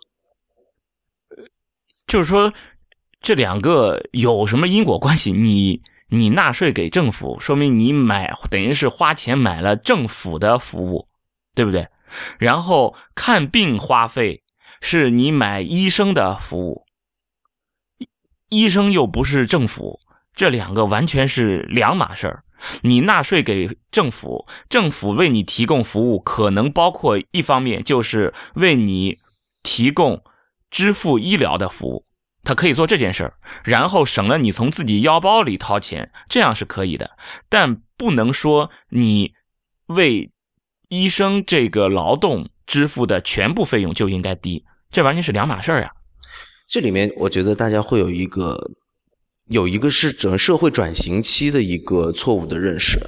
[2.07, 2.53] 就是说
[3.21, 5.33] 这两个有什么因果关系？
[5.33, 5.81] 你
[6.14, 11.09] 你纳税给政府，说明你买等于是花钱买了政府的服务，
[11.55, 11.88] 对不对？
[12.38, 14.42] 然后看病花费
[14.83, 16.85] 是你买医生的服务，
[18.51, 19.98] 医生又不是政府，
[20.35, 22.44] 这两个完全是两码事儿。
[22.83, 29.16] 你纳税给政府，政府为你提供服务，可能包括一方面就是为你
[29.62, 30.22] 提供
[30.70, 32.05] 支付医疗的服务，
[32.45, 37.11] 他可以做这件事儿，然后省了你从自己腰包里掏钱，这样是可以的，
[37.49, 39.33] 但不能说你
[39.87, 40.31] 为
[40.89, 45.93] 医生这个劳动支付的全部费用就应该低，这完全是两码事儿呀。
[46.69, 48.57] 这里面我觉得大家会有一个
[49.49, 52.99] 有一个是整个社会转型期的一个错误的认识。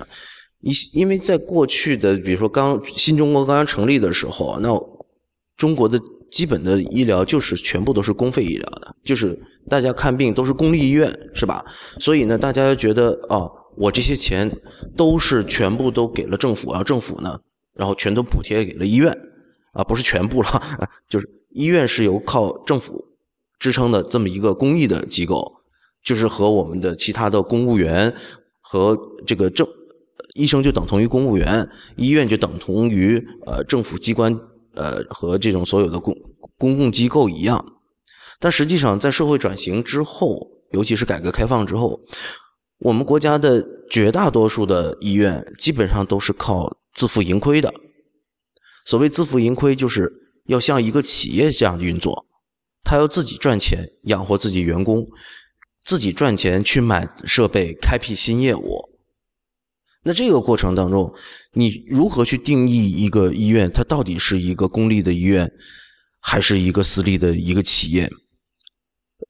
[0.61, 4.69] 因因为在过去的，比如说刚新中国刚刚成立的时候，那
[5.57, 6.01] 中国的
[6.35, 11.65] 基本的医疗就是全部都是公费医疗的，就是大家看病都是公立医院，是吧？
[12.01, 14.51] 所以呢，大家觉得哦，我这些钱
[14.97, 17.39] 都是全部都给了政府，然后政府呢，
[17.73, 19.17] 然后全都补贴给了医院。
[19.75, 20.63] 啊，不是全部了，
[21.09, 23.05] 就是医院是由靠政府
[23.61, 25.63] 支撑的这么一个公益的机构，
[26.03, 28.13] 就是和我们的其他的公务员
[28.61, 29.67] 和这个政
[30.35, 34.37] 医生就等同于公务员，医院就等同于呃政府机关
[34.77, 36.15] 呃和这种所有的公
[36.57, 37.65] 公共机构一样。
[38.41, 40.39] 但实际上，在社会转型之后，
[40.73, 42.01] 尤其是改革开放之后，
[42.79, 47.73] 我们国家的绝大多数的医院基本上都是靠自负盈亏的。
[48.85, 50.13] 所谓自负盈亏，就是
[50.47, 52.27] 要像一个企业这样运作，
[52.83, 55.07] 他要自己赚钱养活自己员工，
[55.85, 58.94] 自己赚钱去买设备、开辟新业务。
[60.05, 61.13] 那这个过程当中，
[61.55, 63.71] 你如何去定义一个医院？
[63.73, 65.51] 它到底是一个公立的医院，
[66.21, 68.11] 还是一个私立的一个企业？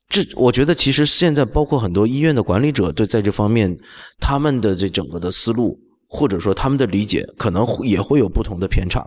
[0.09, 3.79] 这我觉得，其实现在包括很多医院的管理者，对在这方面，
[4.21, 9.07] 他们的这整个的思路，或者说他们的理解，可能也会有不同的偏差。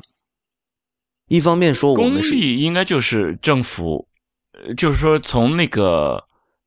[1.27, 4.07] 一方面说，公立应该就是政府，
[4.77, 6.23] 就是说从那个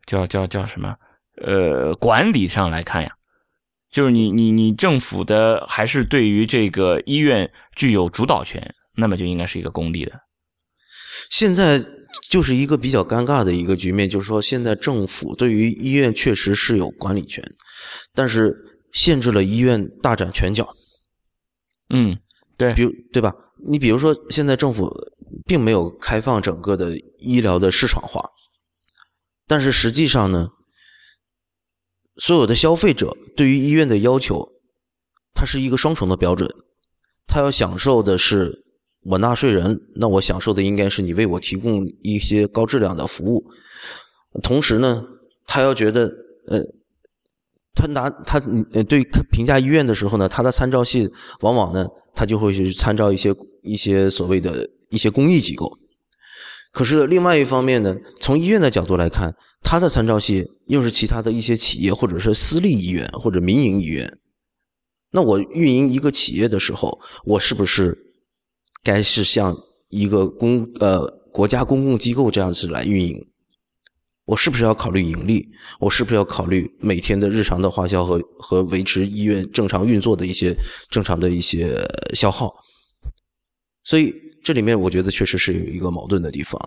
[0.06, 0.94] 叫叫叫什么，
[1.42, 3.10] 呃，管理上来看呀，
[3.90, 10.12] 就是你你你政府的还是对于这个医院具有主导权，那么就应该是一个公立的。
[11.30, 11.84] 现在
[12.30, 17.44] 就是一个比较尴尬的一个局面，就是说现在政府对于医院确实是有管理权，
[18.14, 18.56] 但是
[18.92, 20.74] 限制了医院大展拳脚。
[21.90, 22.16] 嗯，
[22.56, 23.34] 对，比如对吧？
[23.62, 24.90] 你比如说，现在政府
[25.44, 28.24] 并没有开放整个的医疗的市场化，
[29.46, 30.48] 但是实际上呢，
[32.20, 34.46] 所有的消费者对于医院的要求，
[35.34, 36.48] 它是一个双重的标准。
[37.26, 38.64] 他要享受的是
[39.02, 43.44] 我纳税人，那我享受的应该是你为我提供一些高质量的服务。
[44.42, 45.04] 同时呢，
[45.46, 46.12] 他要觉得，
[46.46, 46.62] 呃，
[47.74, 48.40] 他拿他
[48.72, 49.02] 呃对
[49.32, 51.88] 评价医院的时候呢，他的参照系往往呢。
[52.12, 55.72] 他就会去参照一些一些所谓的一些公益机构，
[56.72, 64.18] 可是另外一方面呢，从医院的角度来看，它的参照系又是其他的一些企业或者是私立医院或者民营医院。
[65.10, 67.98] 那我运营一个企业的时候，我是不是
[68.84, 69.56] 该是像
[69.88, 73.26] 一个公呃国家公共机构这样子来运营？
[74.26, 75.48] 我是不是要考虑盈利？
[75.80, 80.56] 我是不是要考虑每天的日常的花销和和维持医院正常运作的一些
[80.88, 81.76] 正常的一些
[82.14, 82.54] 消耗？
[83.82, 86.60] 所以这里面我觉得确实是有一个矛盾的地方。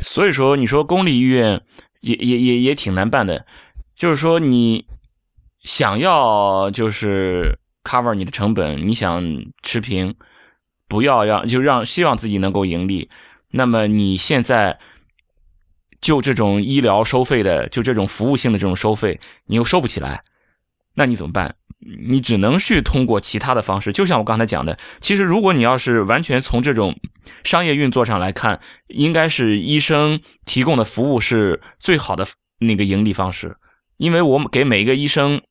[0.00, 1.60] 所以说，你说公立医院
[2.00, 3.46] 也也也也挺难办的，
[3.94, 4.84] 就是说你
[5.64, 9.22] 想要就是 cover 你的成本，你想
[9.62, 10.14] 持平，
[10.88, 13.10] 不要让就让希望自己能够盈利，
[13.50, 14.78] 那么你现在。
[16.02, 20.22] 就这种医疗收费的，就这种服务性的这种收费，你又收不起来，
[20.94, 21.56] 那你怎么办？
[21.78, 23.92] 你只能去通过其他的方式。
[23.92, 26.98] 就像我刚才讲的，其实如果你要是完全从这种
[27.44, 32.26] 商业运作上来看，应该是医生提供的服务是最好的
[32.60, 33.56] 那个盈利方式，
[33.96, 35.42] 因为我们给每一个医生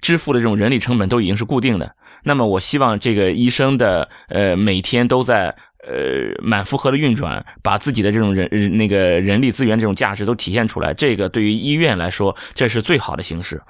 [0.00, 1.96] 支付的这种人力成本都已经是固定的。
[2.24, 5.56] 那么我希望这个医生的呃每天都在。
[5.88, 13.62] 呃，满负荷的运转，把自己的这种人那个人力资源这种价值都体现出来，这个对于医院来说，这是最好的形式，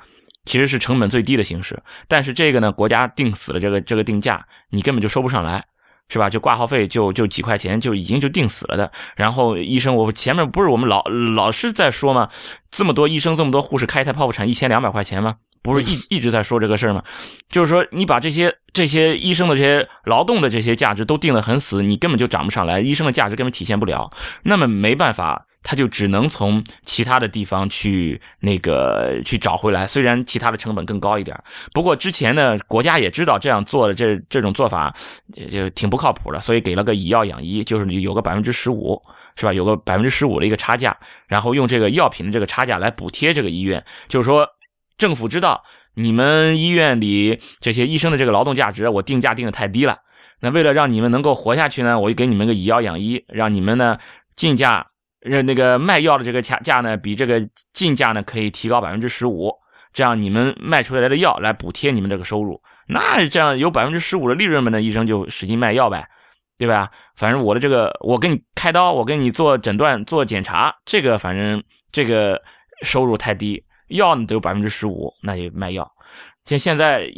[0.47, 1.83] 其实是成本最低的形式。
[2.09, 5.67] 但是这个呢，国家定死了这个这个定价，你根本就收不上来，
[6.09, 6.31] 是吧？
[6.31, 8.91] 就挂号费就就几块钱，就已经就定死了的。
[9.17, 12.29] 然后医生，我前面不是我们老老是在说吗？
[12.71, 15.37] 这么多医生，这么多护士，开一台剖腹产一千两百块钱吗？
[15.67, 17.03] 不是一一直在说这个事儿吗？
[17.51, 24.09] 就是说，你把这些这些医生的这些劳动的这些价值都定得很死，你根本就涨不上来，医生的价值根本体现不了。
[24.45, 29.87] 那么没办法，他就只能从其他的地方去那个去找回来。
[29.87, 31.37] 虽然其他的成本更高一点，
[31.73, 34.95] 不过之前呢，国家也知道这样做的这这种做法
[35.51, 39.01] 就挺不靠谱的，所以给了个以药养医，就是有个百分之十五，
[39.37, 39.53] 是吧？
[39.53, 44.47] 有个百分之十五的一个差价，然后用这个药品的这个差价来补贴这个医院，就是说。
[44.97, 45.63] 政府知道
[45.95, 49.99] 你们医院里这些医生的这个劳动价值，我定价定的太低了。
[50.41, 53.97] 那为了让你们能够活下去呢，我就给你们个以药养医，让你们呢
[54.37, 54.87] 进价，
[55.31, 57.41] 呃那个卖药的这个价价呢比这个
[57.73, 59.51] 进价呢可以提高百分之十五，
[59.93, 62.61] 这样你们卖出来的药来补贴你们这个收入。
[62.87, 66.07] 那这样有百分之十五的利润嘛，那医生就使劲卖药呗，
[66.59, 66.91] 对吧？
[67.17, 72.41] 反正我的这个，我给你开刀，我给你做诊断、做检查，这个反正这个
[72.83, 73.63] 收入太低。
[73.89, 75.91] 药呢都有百分之十五，那就卖药。
[76.45, 77.09] 现现在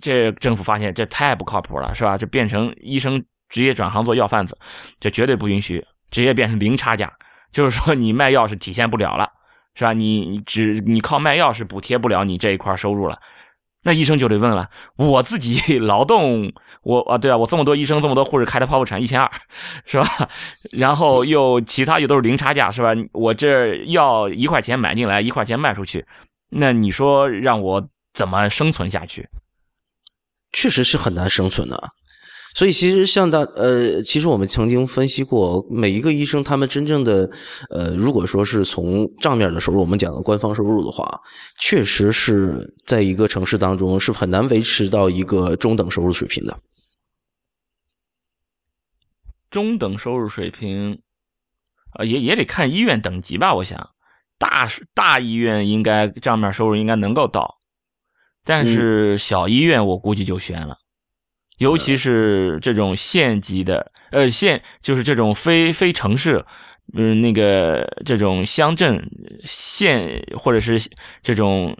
[0.00, 2.16] 这政府发现这太不靠谱了，是吧？
[2.16, 4.56] 这变成医生直接转行做药贩子，
[5.00, 7.12] 这绝对不允许，直接变成零差价。
[7.50, 9.28] 就是说你卖药是体现不了了，
[9.74, 9.92] 是吧？
[9.92, 13.18] 你只你靠卖药是补贴不了你这一块收入了。
[13.82, 16.52] 那医生就得问了：我自己 劳动，
[16.86, 19.28] 我啊，对啊，我这么多医生，这么多护士开的剖腹产一千二，
[19.86, 20.06] 是吧？
[20.78, 22.90] 然后又其他又都是零差价，是吧？
[23.10, 26.06] 我这要一块钱买进来，一块钱卖出去，
[26.50, 29.28] 那你说让我怎么生存下去？
[30.52, 31.90] 确实是很难生存的。
[32.54, 37.28] 所以其实像大呃，其实我们曾经分析过，每一个医生他们真正的
[37.68, 41.20] 呃，如果说是从账面的收入，我们讲的官方收入的话，
[41.60, 46.56] 确实是在一个城市当中是很难维持到一个中等收入水平的。
[49.56, 51.00] 中等收入水平，
[51.94, 53.54] 啊，也也得看医院等级吧。
[53.54, 53.88] 我想，
[54.36, 57.56] 大大医院应该账面收入应该能够到，
[58.44, 60.76] 但是小医院我估计就悬了。
[61.56, 66.44] 尤其是这种县级的，呃，县就是这种非非城市，
[66.92, 69.02] 嗯，那个这种乡镇、
[69.42, 70.78] 县或者是
[71.22, 71.74] 这种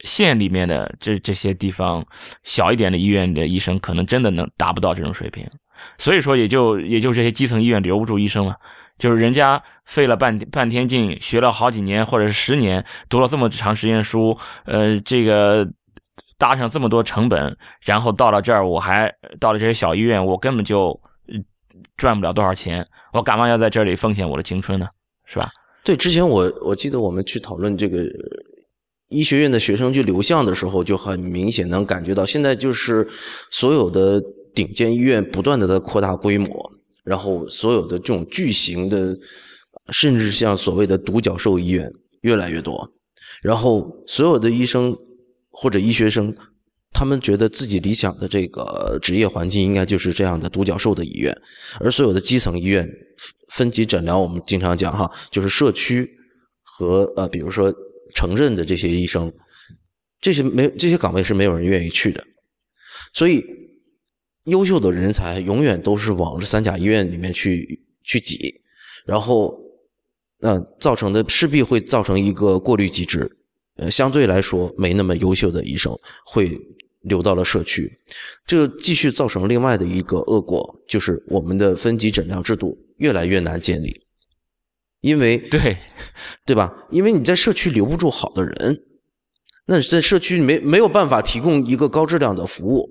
[0.00, 2.04] 县里面的这这些地方
[2.42, 5.48] 小一点的医院的医生，可能真的能达不到这种水平。
[5.98, 8.54] 所以说，也就也就这些基层医院留不住医生了，
[8.98, 15.68] 就是人家费了半半天劲，学了好几年或者是十年，读了这么长时间书，呃，这个。
[16.40, 17.52] 搭上这么多成本，
[17.84, 20.96] 然后到了这儿，我还到了这些小医院，我根本就
[21.96, 24.86] 赚不了多少钱，我干嘛要在这里奉献我的青春呢？
[25.24, 25.50] 是吧？
[25.82, 28.04] 对，之前我我记得我们去讨论这个
[29.08, 33.04] 医学院的学生去流向的时候，就很明显能感觉到，现在就是
[33.50, 34.22] 所有的
[34.58, 36.48] 顶尖医院不断的在扩大规模，
[37.04, 39.16] 然后所有的这种巨型的，
[39.90, 41.88] 甚至像所谓的独角兽医院
[42.22, 42.92] 越来越多，
[43.42, 44.96] 然后所有的医生。
[45.60, 46.32] 或者医学生，
[46.92, 51.36] 他们觉得自己理想的这个职业环境应该就是这样的独角兽的医院，
[51.80, 52.88] 而所有的基层医院、
[53.48, 56.08] 分级诊疗，我们经常讲哈，就是社区
[56.62, 57.74] 和呃，比如说
[58.14, 59.32] 城镇的这些医生，
[60.20, 62.22] 这些没这些岗位是没有人愿意去的，
[63.14, 63.44] 所以
[64.44, 68.60] 优秀的人才永远都是往这三甲医院里面去去挤，
[69.04, 69.58] 然后
[70.38, 73.36] 那造成的势必会造成一个过滤机制。
[73.76, 76.60] 呃，相对来说没那么优秀的医生会
[77.02, 78.00] 流到了社区，
[78.44, 84.02] 这继续造成另外的一个恶果，就是我们的分级诊疗制度越来越难建立，
[85.00, 85.78] 因为对
[86.44, 86.88] 对吧？
[86.90, 88.82] 因为你在社区留不住好的人，
[89.66, 92.90] 那在社区没没有办法提供一个高质量的服务，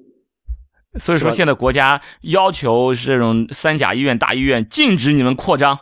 [1.00, 5.80] 所以说现在国家要求这种三甲医院、大医院禁止你们扩张。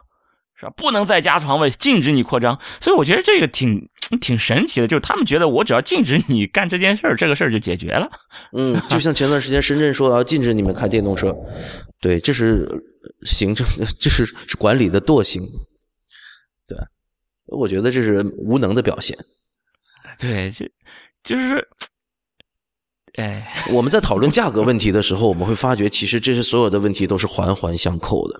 [0.58, 0.72] 是吧？
[0.78, 2.58] 不能再加床位，禁止你扩张。
[2.80, 3.90] 所以我觉得这个挺
[4.22, 8.10] 挺神奇的，就是他们觉得我只要禁止你干这件事儿，这个事儿就解决了。
[8.54, 11.36] 嗯，就像前段时间深圳说要禁止你们开电动车，
[12.00, 12.66] 对，这是
[13.24, 13.68] 行政，
[14.00, 14.26] 这是
[14.58, 15.44] 管理的惰性。
[16.66, 16.78] 对，
[17.48, 19.18] 我觉得这是无能的表现。
[20.18, 20.66] 对，就
[21.22, 21.68] 就是，
[23.18, 28.40] 哎， 我们在讨论价格问题的时候，我们会发觉，其实这些所有的问题都是环环相扣的。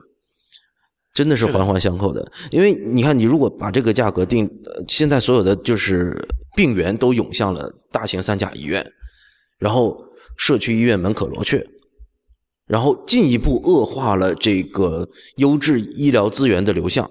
[1.14, 4.50] 真的是环环相扣的，因为你看，你如果把这个价格定，
[4.86, 6.14] 现在所有的就是
[6.58, 8.86] 病源都涌向了大型三甲医院，
[9.58, 9.98] 然后
[10.38, 11.66] 社区医院门可罗雀，
[12.68, 15.08] 然后进一步恶化了这个
[15.38, 17.10] 优质医疗资源的流向，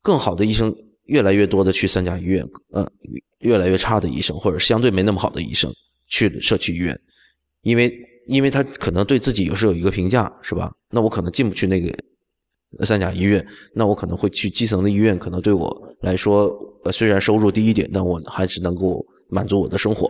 [0.00, 0.72] 更好的医生
[1.06, 2.86] 越来越多的去三甲医院，呃，
[3.40, 5.68] 越来越差的医生或者相对没那么好的医生
[6.08, 6.98] 去社区医院，
[7.62, 7.96] 因为
[8.26, 10.72] 因为他可能对自己有时有一个评价是吧？
[10.90, 11.94] 那我可能进不去那个。
[12.84, 16.54] 三甲医院，那我可能会去基层的医院，可能对我来说，
[16.84, 20.06] 呃，虽然收入低一点，但我还是能够满足我的生活。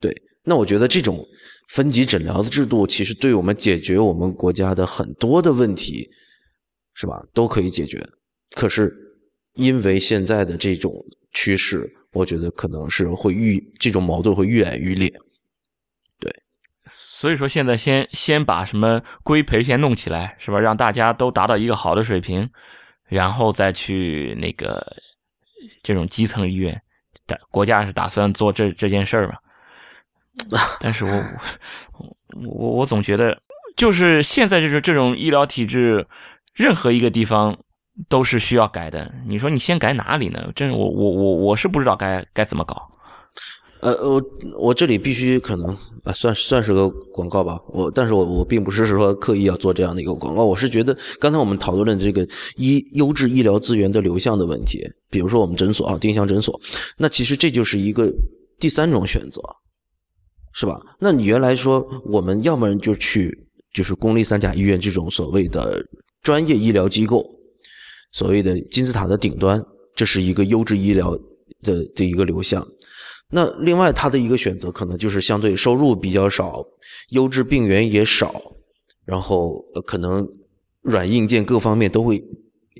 [0.00, 0.10] 对，
[0.44, 1.22] 那我觉得这种
[1.68, 6.08] 分级诊疗的制度，其实对我们解决我们国家的很多的问题，
[6.94, 8.02] 是吧，都可以解决。
[8.56, 8.90] 可是
[9.52, 11.04] 因为现在的这种
[11.34, 15.08] 趋势，我觉得可能是会愈这种矛盾会愈演愈烈。
[16.18, 16.30] 对
[16.86, 20.58] 所以说，现在先先把什么规培先弄起来，是吧？
[20.58, 22.50] 让大家都达到一个好的水平，
[23.08, 24.84] 然后再去那个
[25.82, 26.80] 这种基层医院。
[27.26, 29.34] 打国家是打算做这这件事儿嘛？
[30.80, 31.24] 但是我
[32.46, 33.42] 我我总觉得，
[33.76, 36.06] 就是现在就是这种医疗体制，
[36.54, 37.58] 任何一个地方
[38.08, 39.10] 都是需要改的。
[39.26, 40.52] 你说你先改哪里呢？
[40.54, 42.90] 真我我我我是不知道该该怎么搞。
[43.80, 44.22] 呃，我
[44.58, 45.68] 我这里必须可能
[46.02, 47.60] 啊，算算是个广告吧。
[47.68, 50.44] 我，但是我我并不是说刻意要做这样的一个广告。
[50.44, 52.26] 我是觉得，刚才我们讨论的这个
[52.56, 56.60] 医优质医疗资源的流向的问题，比如说我们诊所啊，丁香诊所，
[56.96, 58.12] 那其实这就是一个
[58.58, 59.40] 第三种选择，
[60.52, 60.80] 是吧？
[60.98, 63.32] 那你原来说我们要么就去
[63.72, 65.80] 就是公立三甲医院这种所谓的
[66.20, 67.24] 专业医疗机构，
[68.12, 71.16] 所谓的金字塔的顶端，这是一个优质医疗
[71.62, 72.66] 的的一个流向。
[73.30, 76.64] 那另外，他的一个选择可能就是相对收入比较少，
[77.10, 78.40] 优质病源也少，
[79.04, 80.26] 然后可能
[80.80, 82.24] 软硬件各方面都会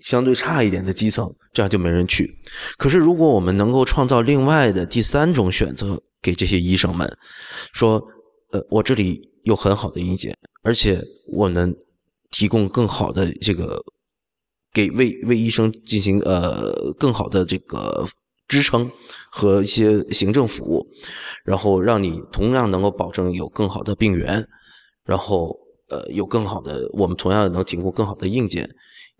[0.02, 2.38] 相对差一点的基层，这样就没人去。
[2.78, 7.06] 可是，如果我们能够创造另外的第三种选择给这些医生们，
[7.74, 8.02] 说，
[8.52, 11.76] 呃，我这里有很好的硬件，而且我能
[12.30, 13.84] 提供更好的这个
[14.78, 18.06] 给为为医生进行呃更好的这个。
[18.50, 18.90] 支撑
[19.30, 20.88] 和一些行政服务，
[21.44, 24.42] 然后让你同样能够保证有更好的病源，
[25.04, 25.54] 然后
[25.90, 28.66] 呃有更好的，我们同样能提供更好的硬件，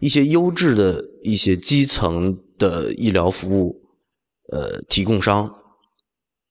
[0.00, 3.82] 一些优质的一些基层的医疗服务，
[4.50, 5.54] 呃提供商。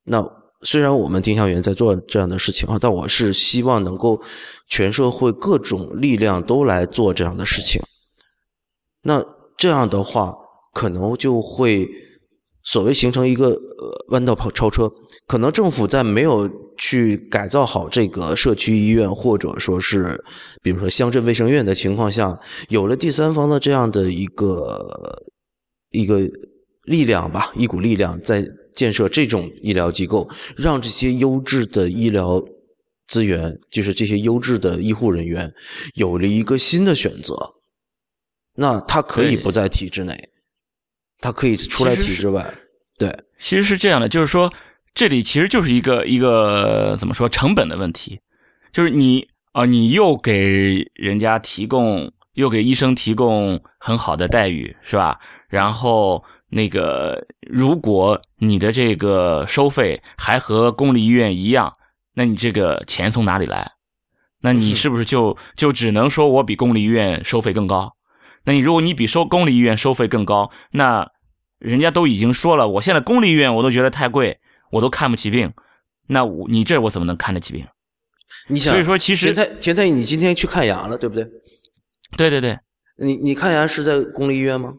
[0.03, 0.23] 那
[0.61, 4.21] 虽然我们丁香园在做这样的事情啊，但我是希望能够
[4.67, 7.81] 全社会各种力量都来做这样的事情。
[9.07, 9.25] 那
[9.57, 10.35] 这样的话，
[10.73, 11.89] 可能就会。
[12.69, 14.91] 所谓形成一个呃弯道跑超车，
[15.25, 20.21] 可能政府在没有去改造好这个社区医院，或者说是
[20.61, 22.37] 比如说乡镇卫生院的情况下，
[22.67, 24.85] 有了第三方的这样的一个
[25.91, 26.19] 一个
[26.83, 28.45] 力量吧，一股力量在
[28.75, 30.27] 建设这种医疗机构，
[30.57, 32.43] 让这些优质的医疗
[33.07, 35.53] 资源，就是这些优质的医护人员，
[35.95, 37.33] 有了一个新的选择，
[38.57, 40.13] 那他可以不在体制内。
[41.19, 42.45] 他可以出来体制外，
[42.99, 44.53] 对，其实是这样的，就是说
[44.93, 48.19] 这里其实就是一个一个怎么说成本的问题，
[48.71, 55.19] 就是你啊，你又给人家提供，又给医生提供很好的待遇，是吧？
[55.49, 61.73] 然后那个，如果你的这个收费还和公立医院一样，
[62.13, 63.71] 那你这个钱从哪里来？
[64.41, 67.96] 那你是不是就就只能说我比公立医院收费更高？
[68.47, 71.05] 那你如果你比收公立医院收费更高，那
[71.59, 74.39] 人家都已经说了，我现在公立医院我都觉得太贵，
[74.71, 75.51] 我都看不起病，
[76.07, 77.67] 那我你这我怎么能看得起病？
[78.47, 81.27] 你想，所以说其实田太田太，你今天去看牙了，对不对？
[82.15, 82.57] 对对对，
[82.97, 84.75] 你你看牙是在公立医院吗？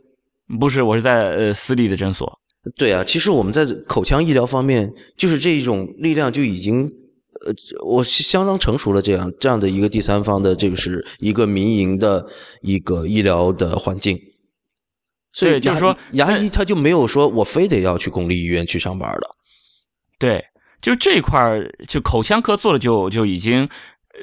[0.58, 2.40] 不是，我是在呃私立的诊所。
[2.74, 6.90] 对啊，其实我们在口腔医疗方面，就是这一种力量就已经。
[7.46, 12.26] 呃，我相当成熟了，这样这样的一个第三方的，这个是一个民营的
[12.62, 14.18] 一个医疗的环境，
[15.32, 19.28] 所以就是说，牙医他就没有说我非得要去公立医院去上班的，
[20.18, 20.44] 对，
[20.80, 23.68] 就这一块就口腔科做的就就已经。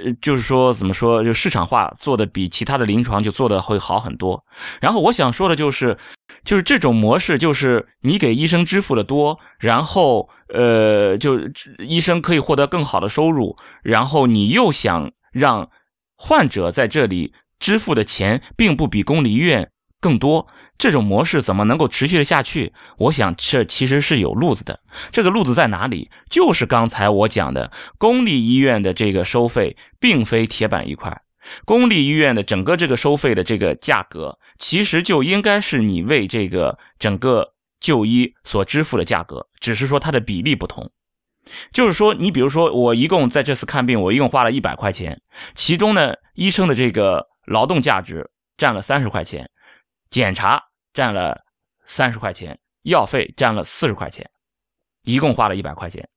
[0.03, 4.43] 呃，就是说，怎么说，就市场化做的比其他的临床就做的会好很多。
[4.81, 5.97] 然后我想说的就是，
[6.43, 11.39] 就是这种模式，就是你给医生支付的多，然后呃，就
[11.79, 15.69] 医生可以获得更好的收入，然后你又想让
[16.17, 19.71] 患者在这里支付的钱并不比公立医院
[20.01, 20.47] 更多。
[20.77, 22.73] 这种模式怎么能够持续的下去？
[22.97, 24.81] 我想这其实是有路子的。
[25.11, 26.09] 这个路子在哪里？
[26.29, 31.21] 就是刚才我讲的，公立医院的这个收费并非铁板一块。
[31.63, 40.91] 公立医院的整个这个收费的这个价格，其实就应该是你为这个整个就医所支付的价格，只是说它的比例不同。
[41.71, 45.21] 就是说，你比如说，我一共在这次看病，我一共花了一百块钱，
[45.53, 49.47] 其中呢，医生的这个劳动价值占了三十块钱。
[50.09, 50.61] 检查
[50.93, 51.43] 占了
[51.85, 54.29] 三十块钱，药费占了四十块钱，
[55.03, 56.07] 一共花了一百块钱。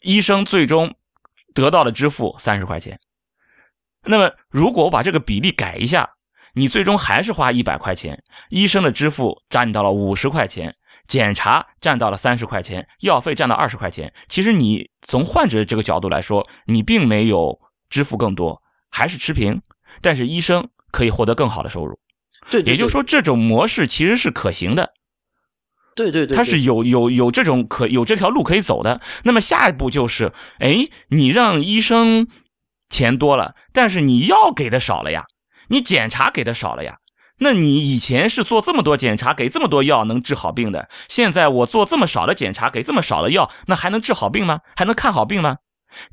[0.00, 0.94] 医生最终
[1.54, 2.98] 得到的支付三十块钱。
[4.04, 6.10] 那么，如果我把这个比例改一下，
[6.54, 8.20] 你最终还是花一百块钱，
[8.50, 10.74] 医生的支付占到了五十块钱，
[11.06, 14.12] 检查占到了三十块钱，药费占到二十块钱。
[14.28, 18.60] 其实你从患者这个角度来说，你并没有支付更多，
[18.90, 19.62] 还是持平，
[20.00, 21.98] 但是医生可以获得更好的收入。
[22.50, 24.92] 对，也就是说，这种模式其实是可行的。
[25.94, 29.00] 对对对，它是有有有这种可有这条路可以走的。
[29.24, 32.28] 那么下一步就是，哎，你让医生
[32.88, 35.26] 钱多了，但是你药给的少了呀，
[35.68, 36.96] 你检查给的少了呀。
[37.38, 44.60] 那你以前是做这么多检查，给这么多药能治好病的，现在我做这么少的检查，给这么少的药，那还能治好病吗？
[44.76, 45.56] 还能看好病吗？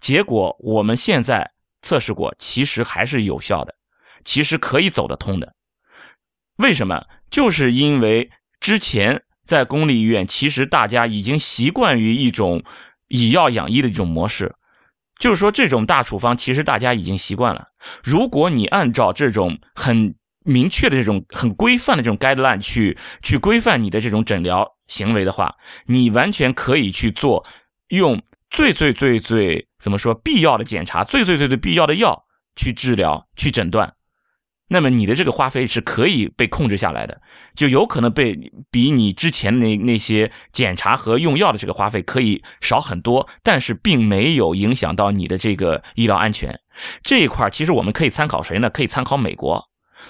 [0.01, 1.51] 结果我们现在
[1.81, 3.75] 测试过，其实还是有效的，
[4.25, 5.53] 其实可以走得通的。
[6.59, 7.05] 为什么？
[7.31, 8.29] 就是因为
[8.59, 12.63] 之前在公立医院，其实大家已经习惯于一种
[13.07, 14.53] 以药养医的这种模式，
[15.17, 17.67] 就是说这种大处方，其实大家已经习惯了。
[18.03, 25.55] 如果你按照这种很明确的这种很规范的这种 guideline 去去规范你的这种诊疗行为的话，
[25.85, 27.45] 你完全可以去做
[27.87, 32.25] 用最最最最怎么说必要的检查，最最最最必要的药
[32.57, 33.93] 去治疗去诊断。
[34.69, 37.21] 那么你的这个花费是可以被控制下来的，
[37.55, 38.37] 就有可能被
[38.71, 46.59] 比你之前那那些检查和用药的这个花费可以少很多，但是并没有影响到你的这个医疗安全。
[47.01, 48.69] 这一块其实我们可以参考谁呢？
[48.69, 49.67] 可以参考美国。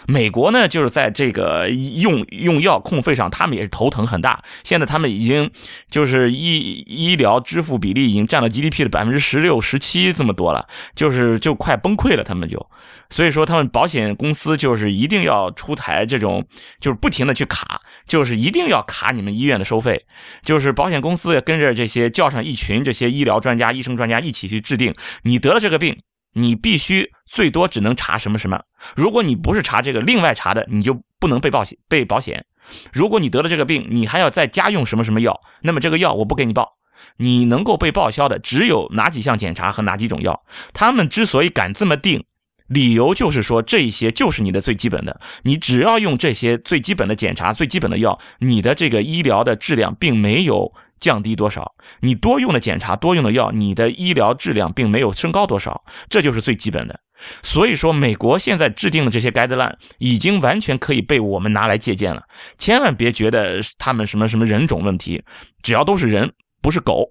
[0.07, 4.43] 美国呢，就是在这个用用药控费上，他们也是头疼很大。
[4.63, 5.49] 现在他们已经
[5.89, 12.23] 就是医医疗支付比例已经占了 GDP 的百分之十六、十七这么多了，就是就快崩溃了。
[12.23, 12.69] 他们就，
[13.09, 16.47] 所以说他们保险公司就是一定要出台这种，
[16.79, 20.05] 就是不停的去卡，就是一定要卡你们医院的收费。
[20.43, 24.93] 就是保险公司要跟着这些叫上一群这些医疗专家、医生专家一起去制定，
[25.23, 26.01] 你得了这个病。
[26.33, 28.61] 你必须最多只能查什么什么，
[28.95, 32.45] 如果你不是查这个，另外查的你就不能被保险被保险。
[32.93, 36.77] 如果你得了这个病，你还要再加用什么什么药，那么这个药我不给你报。
[37.17, 40.39] 你能够被报销的只有哪几项检查和哪几种药。
[40.71, 42.23] 他们之所以敢这么定，
[42.69, 50.73] 理由就是说这些就是你的最基本的，你只要用这些最基本的检查、最基本的药，你的这个医疗的质量并没有。
[50.99, 51.75] 降低多少？
[52.01, 56.99] 你多用的检查、多用的药，你的医疗质量并没有升高多少，这就是最基本的。
[57.41, 62.23] 所以说，美国现在制定的这些 guideline 已经完全可以被我们拿来借鉴了。
[62.57, 65.23] 千万别觉得他们什么什么人种问题，
[65.63, 67.05] 只要都是人，不是狗，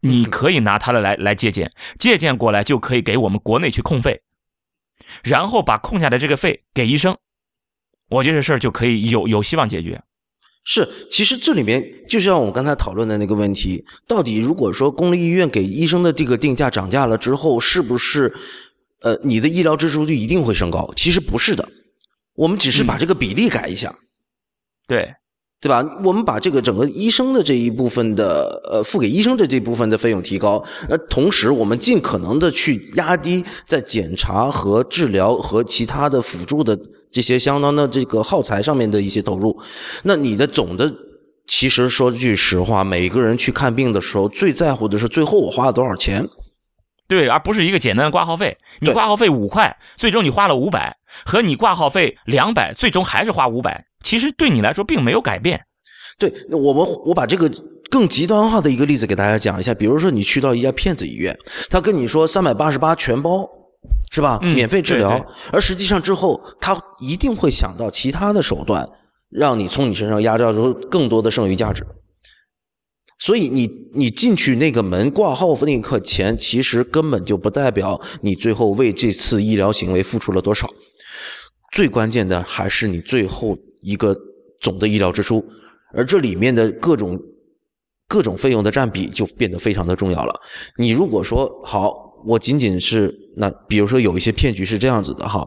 [0.00, 4.22] 你可以拿它的来来借鉴，借鉴过来就可以给我们国内去控费，
[5.22, 7.16] 然后把空下的这个费给医生，
[8.08, 10.02] 我觉得这事儿就可以有有希望解决。
[10.64, 18.34] 是，其实这里面就像我们刚才讨论的那个问题，到底如果说公立医院给医生的这个定价涨价了之后，是不是
[19.00, 20.92] 呃你的医疗支出就一定会升高？
[20.94, 21.66] 其实不是的，
[22.34, 23.96] 我们只是把这个比例改一下，
[24.86, 25.14] 对
[25.60, 25.84] 对吧？
[26.04, 36.78] 我们把这个整个医生的这一部分的呃付给医生的这部分的费用提高，而同时我们尽可能的去压低在检查和治疗和其他的辅助的。
[37.10, 39.58] 这些相当的这个耗材上面的一些投入，
[40.04, 40.92] 那你的总的，
[41.46, 46.28] 其实说句实话，每个人去看病的时候，最在乎的是最后我花了多少钱，
[47.08, 48.58] 对，而不是一个简单的挂号费。
[48.80, 50.94] 你挂号费五块，最终你花了五百，
[51.24, 55.60] 和你挂号费两百，最终还是花五百，其实对你来说并没有改变。
[56.18, 57.50] 对，我们我把这个
[57.90, 61.38] 更极端化的一个例子给大家讲一下，比如说你去到一家骗子医院，
[61.68, 63.48] 他跟你说三百八十八全包。
[64.10, 64.40] 是吧？
[64.40, 68.88] 免费治疗，而实际上之后他一定会想到其他的手段，
[69.30, 71.86] 让你从你身上压榨出更多的剩余价值。
[73.18, 80.68] 所以你你进去那个门挂号那一刻钱，其实根本就不代表你最后为这次医疗行为付出了多少。
[81.72, 84.16] 最关键的还是你最后一个
[84.60, 85.44] 总的医疗支出，
[85.92, 87.20] 而这里面的各种
[88.06, 90.40] 各种费用的占比就变得非常的重要了。
[90.76, 92.06] 你如果说好。
[92.24, 95.46] 我仅仅是那，比如说有一些骗局是这样子的哈，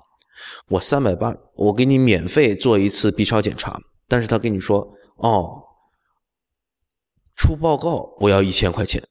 [0.69, 3.77] 我三百八，我给你免费做一次 B 超检查，
[4.07, 5.63] 但是他跟你说哦，
[7.35, 9.03] 出报告我要一千块钱，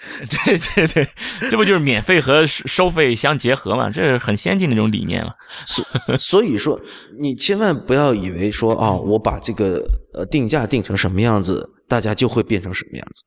[0.44, 1.08] 对对对，
[1.50, 3.90] 这不就是免费和收费相结合嘛？
[3.90, 5.30] 这是很先进的一种理念了。
[5.66, 5.84] 所
[6.18, 6.80] 所以说，
[7.18, 9.82] 你千万不要以为说啊，我把这个
[10.14, 13.24] 呃定价定成什么样子，大家就会变成什么样子，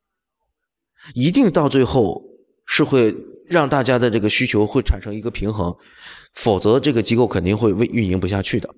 [1.14, 2.22] 一定到最后。
[2.66, 3.14] 是会
[3.46, 5.70] 让大家的这个需求会产生一个平衡，
[6.34, 8.74] 否则这个机构肯定会为运营不下去的。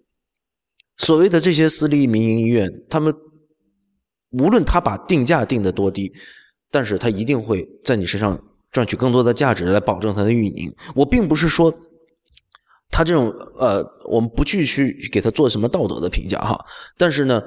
[0.97, 3.15] 所谓的这些私立民营医院，他们
[4.33, 6.13] 无论他把定价定的多低，
[6.77, 8.39] 但是他一定会在你身上
[8.71, 10.71] 赚取更多的价值来保证它的运营。
[10.95, 11.73] 我并不是说
[12.91, 16.63] 他这种呃，我们不去去给他做什么道德的评价哈，
[16.99, 17.43] 但是呢，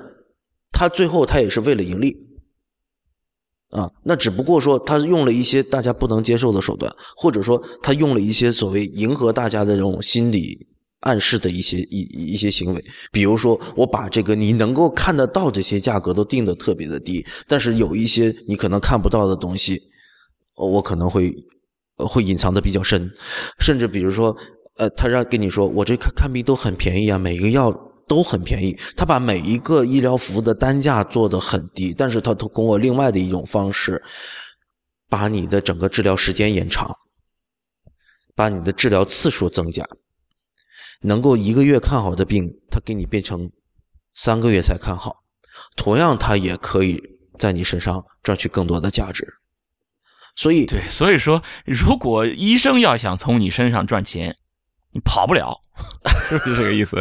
[0.72, 2.18] 他最后他也是为了盈利。
[3.70, 10.68] 啊，那只不过说他用了一些大家不能接受的手段，或者说他用了一些所谓迎合大家的这种心理
[11.02, 12.02] 暗示的一些一
[12.34, 19.82] 一些行为，比如说我把这个你能够看得到这些价格都定的特别的低，但是有一些你可能看不到的东西，
[20.56, 21.34] 我可能会
[21.98, 23.10] 会隐藏的比较深，
[23.60, 24.36] 甚至比如说，
[24.78, 27.86] 呃，他让跟你说我这看看病都很便宜啊，每一个药。
[28.10, 34.02] 都很便宜，他把每一个医疗服务的单价做得很低，但是他通过另外的一种方式，
[35.08, 36.92] 把你的整个治疗时间延长，
[38.34, 39.88] 把你的治疗次数增加，
[41.02, 43.52] 能够一个月看好的病，他给你变成
[44.14, 45.18] 三个月才看好，
[45.76, 47.02] 同样他也可以
[47.38, 49.36] 在你身上赚取更多的价值。
[50.36, 54.36] 所以，对，所以说，如果医生要想从你身上赚钱。
[54.92, 55.56] 你跑不了，
[56.28, 56.98] 是不是这个意思？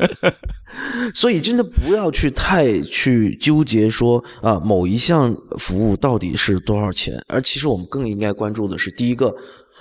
[1.14, 7.22] 所以真的不要去太去纠结说啊，某一项服务到底是多少钱？
[7.28, 9.36] 而其实我们更应该关注的是，第一个，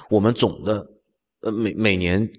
[0.09, 0.85] 我们总的
[1.43, 2.29] 呃每每年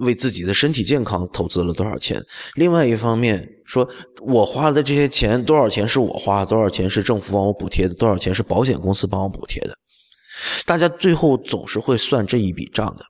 [0.00, 2.22] 为自己的身体健康投资了多少钱？
[2.54, 3.88] 另外一方面说，
[4.20, 9.74] 我花的这些钱多少钱是我花，多少钱是政府帮我补贴的，多少钱是保险公司帮我补贴的？
[10.64, 13.04] 大家最后总是会算这一笔账的，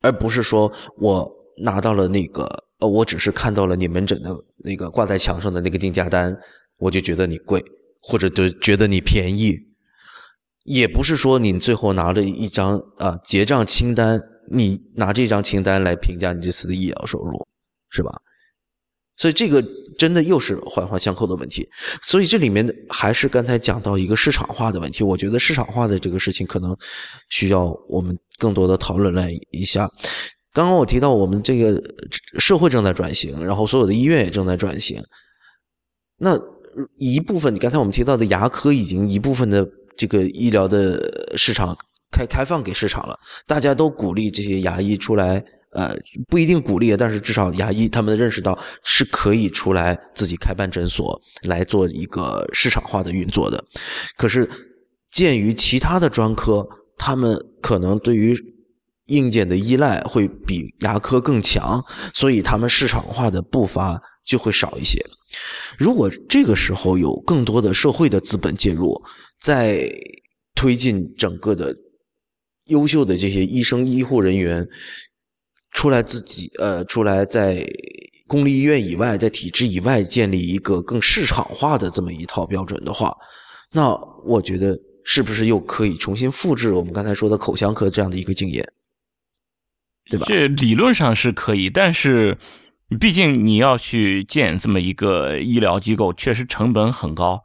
[0.00, 2.48] 而不是说我拿到了那个，
[2.78, 6.36] 呃，我只是看到了你门诊的那个挂在墙上的那个定价单，
[6.78, 7.62] 我就觉得你贵，
[8.00, 9.58] 或者就觉得你便宜，
[10.64, 14.22] 也不是说你最后拿了一张啊结账清单。
[14.50, 17.46] 你拿这张清单来评价你这次的医疗收入，
[17.90, 18.12] 是吧？
[19.16, 19.62] 所以这个
[19.98, 21.68] 真的又是环环相扣的问题。
[22.02, 25.04] 所以这里面还是刚才讲到一个市场化的问题。
[25.04, 26.76] 我觉得市场化的这个事情可能
[27.28, 29.88] 需要我们更多的讨论了一下。
[30.52, 31.80] 刚刚我提到我们这个
[32.38, 35.00] 社会正在转型，然后所有的医院也正在转型。
[36.16, 36.38] 那
[36.98, 39.66] 一部分，刚才我们提到的牙科已经一部分的
[39.96, 41.76] 这个医疗的市场。
[42.12, 45.42] 开开放给市场了，大家都鼓励这些牙医出来，
[45.72, 45.96] 呃，
[46.28, 53.64] 不一定鼓励，但是至少牙医他们认识到是可以出来自己开办诊所来做一个市场化的运作的。
[54.18, 54.48] 可是，
[55.10, 58.36] 鉴于其他的专科，他们可能对于
[59.06, 61.82] 硬件的依赖会比牙科更强，
[62.12, 65.02] 所以他们市场化的步伐就会少一些。
[65.78, 69.02] 如果这个时候有更多的社会的资本介入，
[69.40, 69.90] 在
[70.54, 71.74] 推进整个的。
[72.72, 74.66] 优秀的这些医生、医护人员
[75.72, 77.64] 出来自己呃，出来在
[78.26, 83.14] 公立医院以外，在体制以外建立一个更市场化的这么一套标准的话，
[83.72, 83.94] 那
[84.24, 88.66] 我觉得是不是又可以重新复制我们刚才说的口腔科这样的一个经验，
[90.10, 90.24] 对吧？
[90.26, 92.38] 这理论上是可以，但是
[92.98, 97.42] 毕竟你要去建这么一个医疗机构，确实成本很高，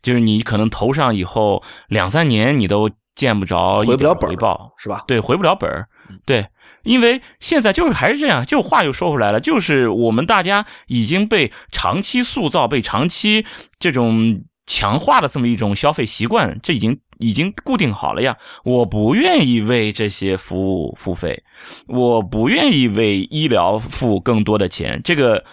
[0.00, 2.90] 就是你可能投上以后两三年你都。
[3.20, 5.04] 见不着回不了本回报是吧？
[5.06, 5.86] 对，回不了本儿。
[6.24, 6.48] 对，
[6.84, 13.44] 因为现在就是还是这样，就话又说回来了，就是我们大家已经被长期塑造、被长期
[13.78, 18.34] 这种强化的这么一种消费习惯，这已经已经固定好了呀。
[18.64, 21.44] 我不愿意为这些服务付费，
[21.88, 24.98] 我不愿意为医疗付更多的钱。
[25.04, 25.44] 这个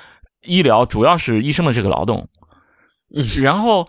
[0.44, 2.30] 医疗主要是医生的这个劳动，
[3.42, 3.86] 然后。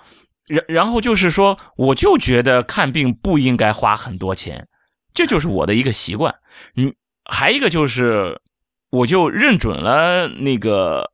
[0.48, 4.66] 然然后就是说，我就觉得看病不应该花很多钱，
[5.14, 6.34] 这就是我的一个习惯。
[6.74, 6.94] 你
[7.24, 8.40] 还一个就是，
[8.90, 11.10] 我就认准了那个，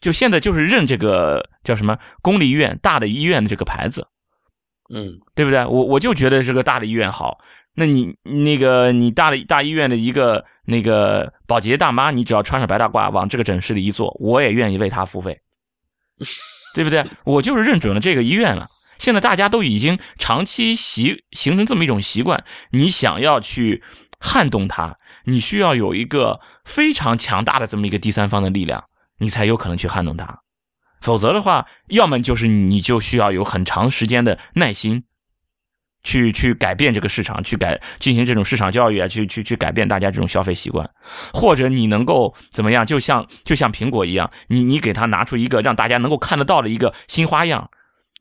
[0.00, 4.06] 就现在就是认这个叫什么公立医院大的医院的这个牌子，
[4.92, 5.64] 嗯，对不对？
[5.66, 7.38] 我我就觉得这个大的医院好。
[7.74, 15.40] 那你那个你大的大医院的一个那个保洁大妈，你只要穿上白大褂往这个诊室里一坐，我也愿意为她付费。
[16.74, 17.04] 对不对？
[17.24, 18.68] 我就是认准了这个医院了。
[18.98, 23.82] 现在大家都已经长期习形成这么一种习惯，你想要去
[24.18, 28.84] 撼动它，你需要有一个非常强大的这么一个第三方的力量，
[29.18, 30.40] 你才有可能去撼动它。
[31.00, 35.04] 否则的话，要么就是你就需要有很长时间的耐心。
[36.02, 40.88] 去去改变这个市场，去改进行这种市场教育啊，去去去改变大家这种消费习惯，
[41.32, 42.86] 或者你能够怎么样？
[42.86, 47.70] 就像就像苹果一样，你你给他拿出一个让大家能够看得到的一个新花样。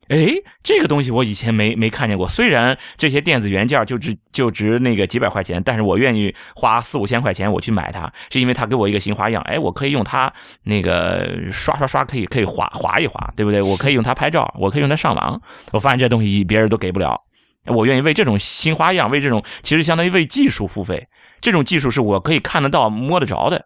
[0.10, 2.28] 哎，这个东西我以前没没看见过。
[2.28, 9.40] 虽然这些电子元件就值就值那个几百块钱，但是我愿意花四五千块钱我去买它，是因为它给我一个新花样。
[9.44, 13.62] 哎，我可以用它那个刷刷刷，可以可以划划一划，对不对？
[13.62, 15.40] 我可以用它拍照，我可以用它上网。
[15.72, 17.22] 我发现这东西别人都给不了。
[17.66, 21.08] 我愿意为这种新花样，为这种其实相当于为技术付费。
[21.42, 23.66] 这种技术是我可以看得到、摸得着的，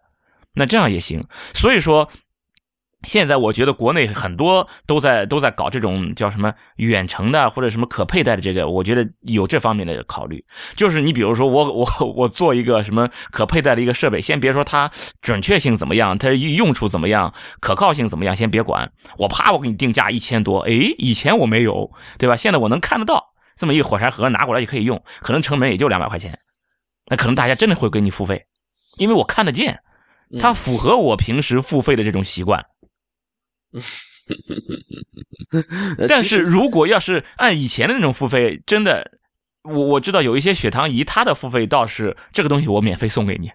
[0.54, 1.20] 那这样也行。
[1.52, 2.08] 所以说，
[3.02, 10.44] 现在我觉得国内很多都在都在搞这种叫什么远程的或者什么可佩戴的这个，我觉得有这方面的考虑。
[10.74, 11.86] 就是你比如说我我
[12.16, 14.90] 我做一个什么可佩戴的一个设备，先别说它
[15.20, 18.90] 准确性怎么样，它用处怎么样，可靠性怎么样，先别管。
[19.18, 22.36] 我啪，我给你定价一千多，哎，以前我没有，对吧？
[22.36, 23.33] 现在我能看得到。
[23.56, 26.38] 这么一个火柴盒拿过来就可以用，可能成本也就两百块钱，
[27.06, 28.46] 那可能大家真的会给你付费，
[28.98, 29.80] 因为我看得见，
[30.40, 32.64] 它符合我平时付费的这种习惯。
[36.08, 39.18] 但是如果要是按以前的那种付费，真的，
[39.62, 43.50] 我我知道有一些血糖仪，它的付费倒是这个东西我免费送给你，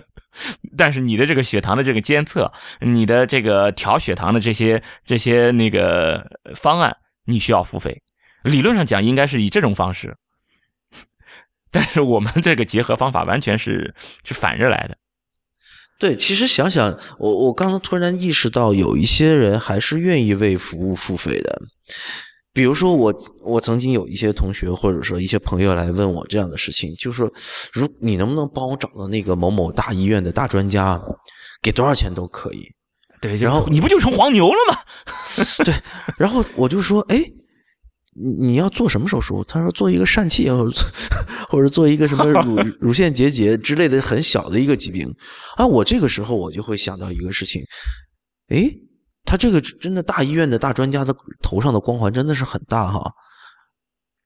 [0.78, 2.50] 但是你的这个血糖的这个监测，
[2.80, 6.96] 你的这个调血糖的这些这些那个方案，
[7.26, 8.02] 你需要付费。
[8.42, 10.16] 理论上讲，应该是以这种方式，
[11.70, 14.96] 但是我们这个结合方法完全是是反着来的。
[15.98, 21.62] 对，其实想想，我我刚刚突然意识到，有一些人还是愿意为服务付费的。
[22.52, 23.14] 比如说我
[23.44, 27.32] 我曾经有一些同学或者说一些朋友来问我这样的事情，就是说，
[27.72, 31.00] 如你能不能帮我找到那个某某大医院的大专家，
[31.62, 32.68] 给多少钱都可以。
[33.20, 34.78] 对，然后你不就成黄牛了吗？
[35.64, 35.72] 对，
[36.18, 37.22] 然后我就说，哎，
[38.14, 39.42] 你你要做什么手术？
[39.44, 40.86] 他说做一个疝气，或 者
[41.48, 45.12] 或者做一个什么乳 乳腺结节之类的很小的一个疾病。
[45.56, 47.62] 啊，我这个时候我就会想到一个事情，
[48.48, 48.70] 哎，
[49.24, 53.12] 他这个真的大医院的大专家的头上的光环真的是很大哈。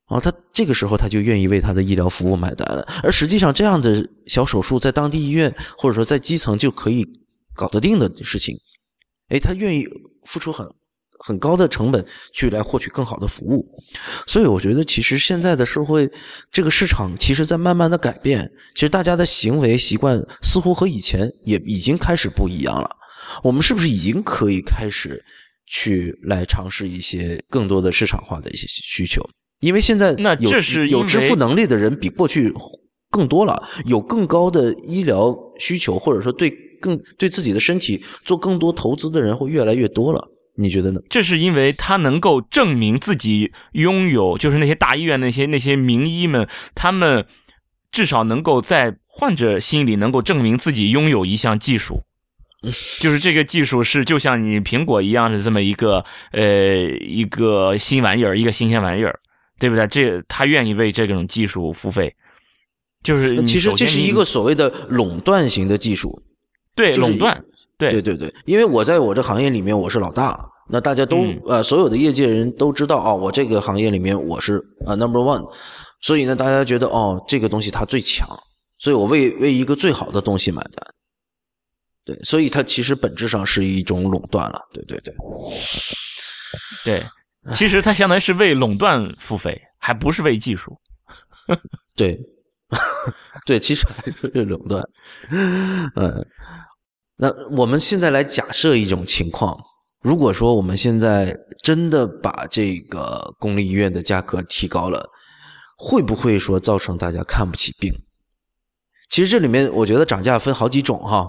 [0.06, 2.86] 啊，他这个时候他就愿意为他的医疗服务买单了。
[3.02, 7.04] 而实际上，这样的小手术在当地医院或者说在基层就可以
[7.54, 8.56] 搞得定的事情。
[9.28, 9.84] 哎，他愿意
[10.24, 10.64] 付出很
[11.18, 13.66] 很高的成本去来获取更好的服务，
[14.26, 16.10] 所以我觉得其实现在的社会
[16.50, 22.90] 这个市场其实在慢慢的改变，其实大家的行为习惯似乎和以前也已经开始不一样了。
[23.42, 25.22] 我们是不是已经可以开始
[25.66, 29.22] 去来尝试一些更多的市场化的一些需求？
[29.60, 32.52] 因为现在那有这是有支付能力的人比过去
[33.10, 36.52] 更多了，有更高的医疗需求，或者说对。
[36.78, 40.22] 更对自己的身体做更多投资的人会越来越多了，
[40.56, 41.00] 你觉得呢？
[41.08, 47.26] 这是因为他能够证明自己拥有，就是那些大医院那些那些名医们，他们
[47.90, 52.02] 至少能够在患者心里能够证明自己拥有一项技术，
[53.00, 56.44] 就是这个技术是就像你苹果一样的这么一个呃
[57.00, 59.20] 一个新玩意儿，一个新鲜玩意儿，
[59.58, 59.86] 对不对？
[59.86, 62.14] 这他愿意为这种技术付费，
[63.02, 66.22] 就是其实这是一个所谓的垄断型的技术。
[66.74, 67.42] 对垄断，
[67.78, 67.90] 对。
[67.90, 75.44] 对对对，因为我在我这行业里面我是老大，那大家都呃所有的业界人都知道啊，我这个行业里面我是呃 number one，
[76.00, 78.28] 所以呢大家觉得哦这个东西它最强，
[78.78, 80.86] 所以我为为一个最好的东西买单，
[82.04, 85.14] 对，所以它其实本质上是一种垄断了，对对对，
[86.84, 87.02] 对，
[87.52, 90.76] 其实它相当于是为垄断付费，还不是为技术，
[91.94, 92.18] 对，
[93.46, 94.82] 对，其实还是为垄断，
[95.94, 96.26] 嗯。
[97.18, 99.58] 那我们现在来假设一种情况，
[100.02, 105.08] 如果说我们现在真的把这个公立医院的价格提高了，
[105.78, 107.92] 会不会说造成大家看不起病？
[109.08, 111.26] 其实这里面我觉得涨价分好几种哈，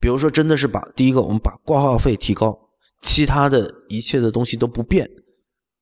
[0.00, 2.58] 比如说真的是把第一个我们把挂号费提高，
[3.02, 5.06] 其他的一切的东西都不变，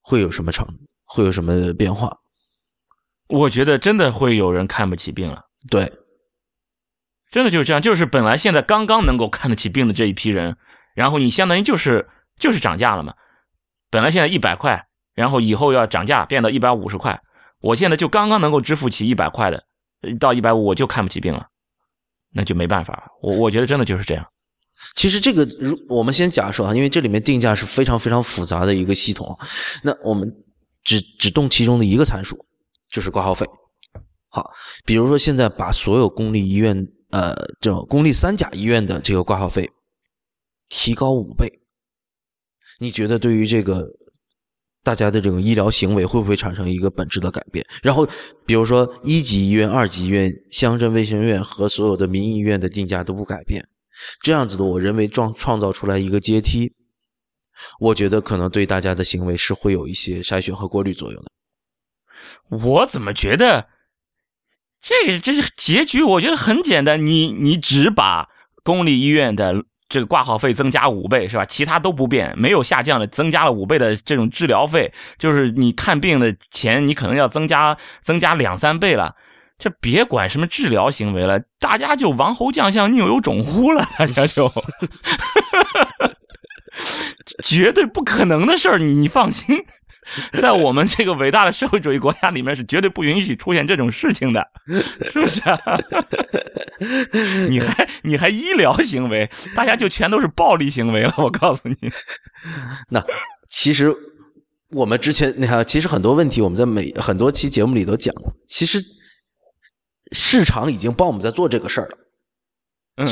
[0.01, 0.66] 会有什么成？
[1.05, 2.18] 会有什么变化？
[3.28, 5.45] 我觉得真的会有人看不起病了。
[5.70, 5.93] 对。
[7.31, 10.57] 真的就是这样，就是本来现在刚刚能够看得起病的这一批人，
[10.95, 12.09] 然后你相当于就是
[12.39, 13.12] 就是涨价了嘛。
[13.91, 17.20] 本来现在一百块，然后以后要涨价变到一百五十块，
[17.61, 19.64] 我现在就刚刚能够支付起一百块的，
[20.18, 21.47] 到一百五我就看不起病了，
[22.33, 23.11] 那就没办法。
[23.20, 24.26] 我我觉得真的就是这样。
[24.95, 29.39] 其实这个如我们先假设啊，因为这里面定价是非常非常复杂的一个系统，
[29.83, 30.33] 那我们
[30.83, 32.39] 只只动其中的一个参数，
[32.91, 33.47] 就是挂号费。
[34.31, 34.51] 好，
[34.87, 36.89] 比如说现在把所有公立医院。
[37.11, 39.70] 呃，这种公立三甲医院的这个挂号费
[40.68, 41.50] 提高五倍，
[42.78, 43.88] 你觉得对于这个
[44.82, 47.66] 大家的这种医疗行为会不会产生一个本质的改变？
[47.82, 48.06] 然后，
[48.44, 53.66] 比如说一级医院、二级医院、乡镇卫生院和所有的民营医院的定价都不改变，
[54.20, 56.74] 这样子的我人为创创造出来一个阶梯，
[57.80, 61.30] 我觉得可能对大家的行为是会有一些筛选和过滤作用的。
[62.50, 63.66] 我怎么觉得？
[64.81, 67.05] 这个这是结局，我觉得很简单。
[67.05, 68.29] 你你只把
[68.62, 71.45] 公立医院的这个挂号费增加五倍是吧？
[71.45, 79.16] 其他都不变，没有下降的，增加了五倍的这种治疗费，就是你看病的钱，你可能要增加增加两三倍了。
[79.59, 84.53] 这别管什么治疗行为了，大家就王侯将相宁有种乎了，大家就，
[87.43, 89.64] 绝对不可能的事儿，你你放心。
[90.40, 94.46] 在我们这个伟大的社会主义国家里面，是绝对不允许出现这种事情的，
[95.11, 95.42] 是不是？
[97.48, 101.14] 你还你还医疗行为，大家就全都是暴力行为了。
[101.18, 101.76] 我告诉你，
[102.90, 103.04] 那
[103.48, 103.94] 其实
[104.70, 108.14] 我们之前你看，其实很多问题我们在每很多期节目里都讲，
[108.46, 108.78] 其实
[110.12, 111.98] 市场已经帮我们在做这个事儿了。
[112.96, 113.09] 嗯。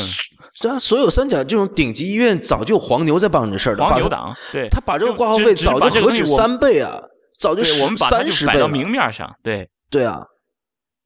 [0.60, 6.98] 对啊，所有三甲这种顶级医院早就黄牛在帮这事儿黄牛党，对，他把这个挂号费早就何止三倍啊，
[7.38, 10.20] 早就我们把它就摆到明面上，对对啊。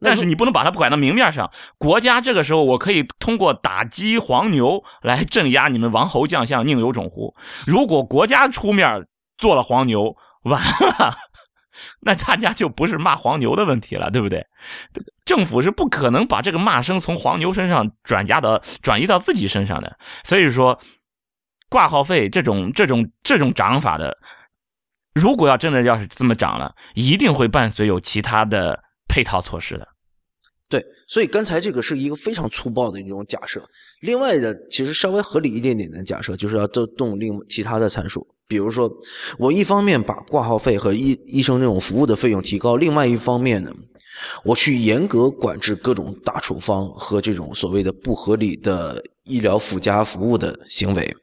[0.02, 7.34] 但是你不能把它摆到明面上，国家这个时候我可以通过打击黄牛来镇压你们王侯将相宁有种乎？
[7.66, 11.14] 如果国家出面做了黄牛，完了。
[12.02, 14.46] 那大家就不是骂黄牛的问题了，对不对？
[15.30, 19.96] 政府是不可能把这个骂声从黄牛身上转嫁到转移到自己身上的。
[20.24, 20.76] 所以说，
[21.68, 24.18] 挂号费这种这种这种涨法的，
[25.14, 29.86] 如果要真的要是这么涨了，一定会伴随有其他的配套措施的。
[30.68, 33.62] 对，所以刚才这个是一个非常粗暴的一种假设。
[34.00, 38.26] 另外的，其实稍微合理一点点的假设，就是要动动另其他的参数。
[38.48, 38.90] 比如说，
[39.38, 43.70] 我一方面把挂号费和医医生这种服务的费用提高，另外一方面呢，
[44.44, 51.16] 我去严格管制各种大处方和这种所谓的不合理的医疗附加服务的行为。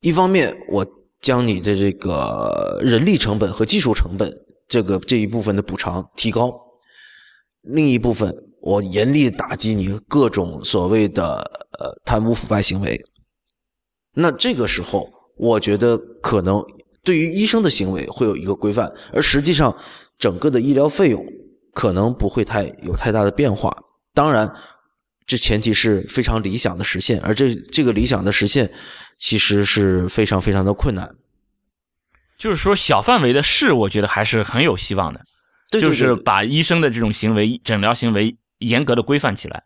[0.00, 0.86] 一方面，我
[1.20, 4.32] 将你的这个人力成本和技术成本
[4.66, 6.58] 这个这一部分的补偿提高。
[7.62, 11.38] 另一部分，我严厉打击你各种所谓的
[11.78, 12.98] 呃贪污腐败行为。
[14.14, 16.64] 那这个时候，我觉得可能
[17.02, 19.76] 对于医生的行为会有一个规范，而实际上
[20.20, 21.24] 整个的医疗费用
[21.74, 23.76] 可能不会太有太大的变化。
[24.14, 24.54] 当然，
[25.26, 28.70] 这前提是非常理想的实现，而这这个理想的实现
[29.18, 31.16] 其实是非常非常的困难。
[32.38, 35.20] 就是说，小范围的试，我觉得还是很有希望的。
[35.78, 39.62] 就是把医生的这种行为、诊疗行为严格的规范起来，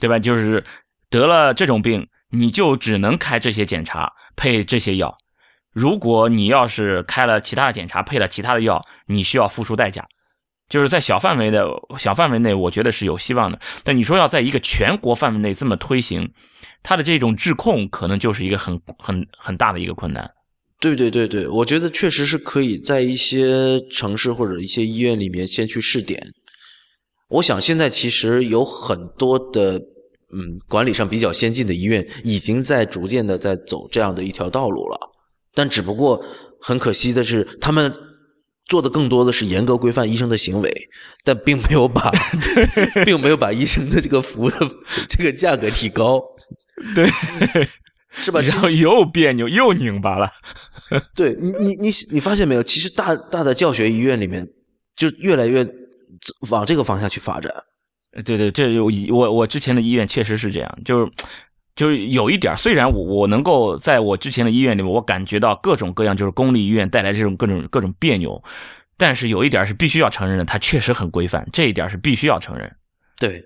[0.00, 0.18] 对吧？
[0.18, 0.64] 就是
[1.08, 5.16] 得了这种病，你就只能开这些检查，配这些药。
[5.78, 10.04] 如果你要是开了其他的检查，配了其他的药，你需要付出代价。
[10.68, 11.64] 就是在小范围的
[11.96, 13.60] 小范围内，我觉得是有希望的。
[13.84, 16.28] 但你说要在一个全国范围内这么推行，
[16.82, 20.28] 它的这种质控可能就是一个很很很大的一个困难。
[20.80, 26.20] 对对对对，我觉得确实是可以在一些城市或者一些医院里面先去试点。
[27.28, 34.98] 我想现在其实有很多的嗯管理上比较先进的医院已经在逐渐的在走这样的一条道路了，
[35.54, 36.24] 但只不过
[36.60, 37.92] 很可惜的是，他们
[38.66, 40.72] 做的更多的是严格规范医生的行为，
[41.24, 42.10] 但并没有把
[43.04, 44.56] 并没有把医生的这个服务的
[45.08, 46.22] 这个价格提高。
[46.94, 47.10] 对。
[48.10, 48.40] 是吧？
[48.40, 50.30] 然后又别扭又拧巴了。
[51.14, 52.62] 对你，你你你发现没有？
[52.62, 54.48] 其实大大的教学医院里面，
[54.96, 55.64] 就越来越
[56.48, 57.52] 往这个方向去发展。
[58.24, 61.12] 对对，这有我我之前的医院确实是这样，就是
[61.78, 68.42] 就是有一点，虽然我我能够在我之前的医院里面，我感觉到各种各样就是公立医院带来这种各种各种别扭，
[68.96, 72.68] 但是有一点是必须要承认的，它确实很规范，这一点是必须要承认。
[73.20, 73.44] 对。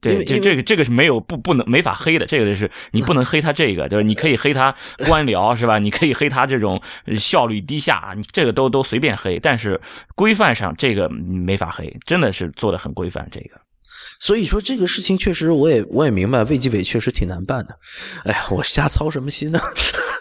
[0.00, 4.74] 对，这这个这个是没有不不能没法黑的，这个是你不能黑他这个，就是你可以黑他
[5.06, 5.78] 官僚是吧？
[5.78, 6.78] 你可以黑他这种
[7.16, 9.80] 效率低下，你这个都都随便黑，但是
[10.14, 13.58] 规范上这个没法黑，真的是做的很规范这个。
[14.20, 17.76] 所以说这个事情确实，我也我也明白，卫计委确实挺难办的。
[18.24, 19.60] 哎呀，我瞎操什么心呢？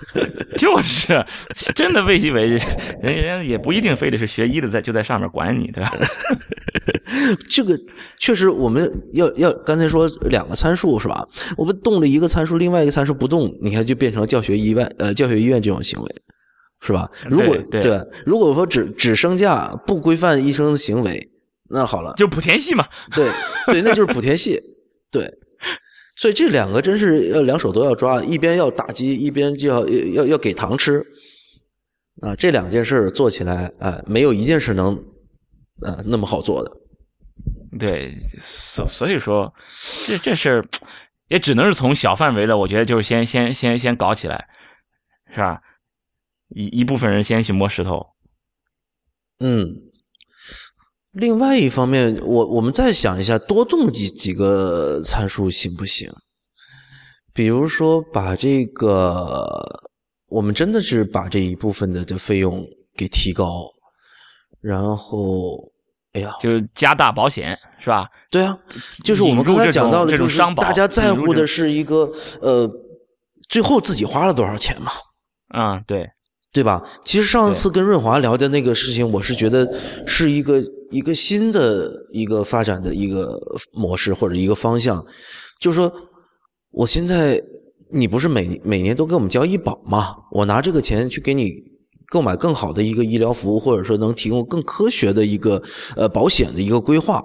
[0.57, 1.25] 就是
[1.73, 2.59] 真的卫计委，
[3.01, 5.93] 人人也不一定非得是学医的在就在上面管你，对吧？
[7.49, 7.79] 这个
[8.19, 11.25] 确实，我们要要刚才说两个参数是吧？
[11.57, 16.15] 我们动了一个参数，另外一个参数不动，你看就变成教学医院呃教学医院这种行为，
[16.81, 17.09] 是吧？
[17.29, 21.29] 如果对，如果说只只升价不规范医生的行为。
[21.73, 23.27] 那好了，就莆田系嘛，对
[23.65, 24.61] 对，那就是莆田系，
[25.09, 25.27] 对，
[26.15, 31.03] 所以这两个真是要两手都要抓，一边要打击，一边就要要要给糖吃，
[32.21, 35.03] 啊，这两件事做起来，啊，没有一件事能，
[35.81, 36.71] 呃，那么好做的，
[37.79, 39.51] 对，所所以说，
[40.05, 40.63] 这这事
[41.29, 44.47] 也只能是从小范围的，我觉得就是先先先先搞起来，
[45.31, 45.59] 是吧？
[46.49, 48.05] 一一部分人先去摸石头，
[49.39, 49.82] 嗯。
[51.13, 56.11] 另外一方面，我我们再想一下，多动几几个参数行不行？
[57.33, 59.47] 比如说，把这个，
[60.27, 63.65] 我们真的是把这一部分的的费用给提高，
[64.59, 65.71] 然后，
[66.13, 68.07] 哎呀，就是加大保险，是吧？
[68.31, 68.57] 对啊，
[69.03, 72.11] 就是我们刚才讲到的，就是大家在乎的是一个
[72.41, 72.69] 呃，
[73.49, 74.91] 最后自己花了多少钱嘛？
[75.49, 76.09] 啊，对。
[76.51, 76.83] 对吧？
[77.03, 79.67] 其实上次跟润华聊的那个事情，我是觉得
[80.05, 83.39] 是一个一个新的一个发展的一个
[83.73, 85.03] 模式或者一个方向，
[85.59, 85.91] 就是说，
[86.69, 87.41] 我现在
[87.91, 90.15] 你不是每每年都给我们交医保吗？
[90.31, 91.51] 我拿这个钱去给你
[92.11, 95.61] 购买更好的一个医疗服务，或者说能提供更科学的一个
[95.95, 97.23] 呃保险的一个规划，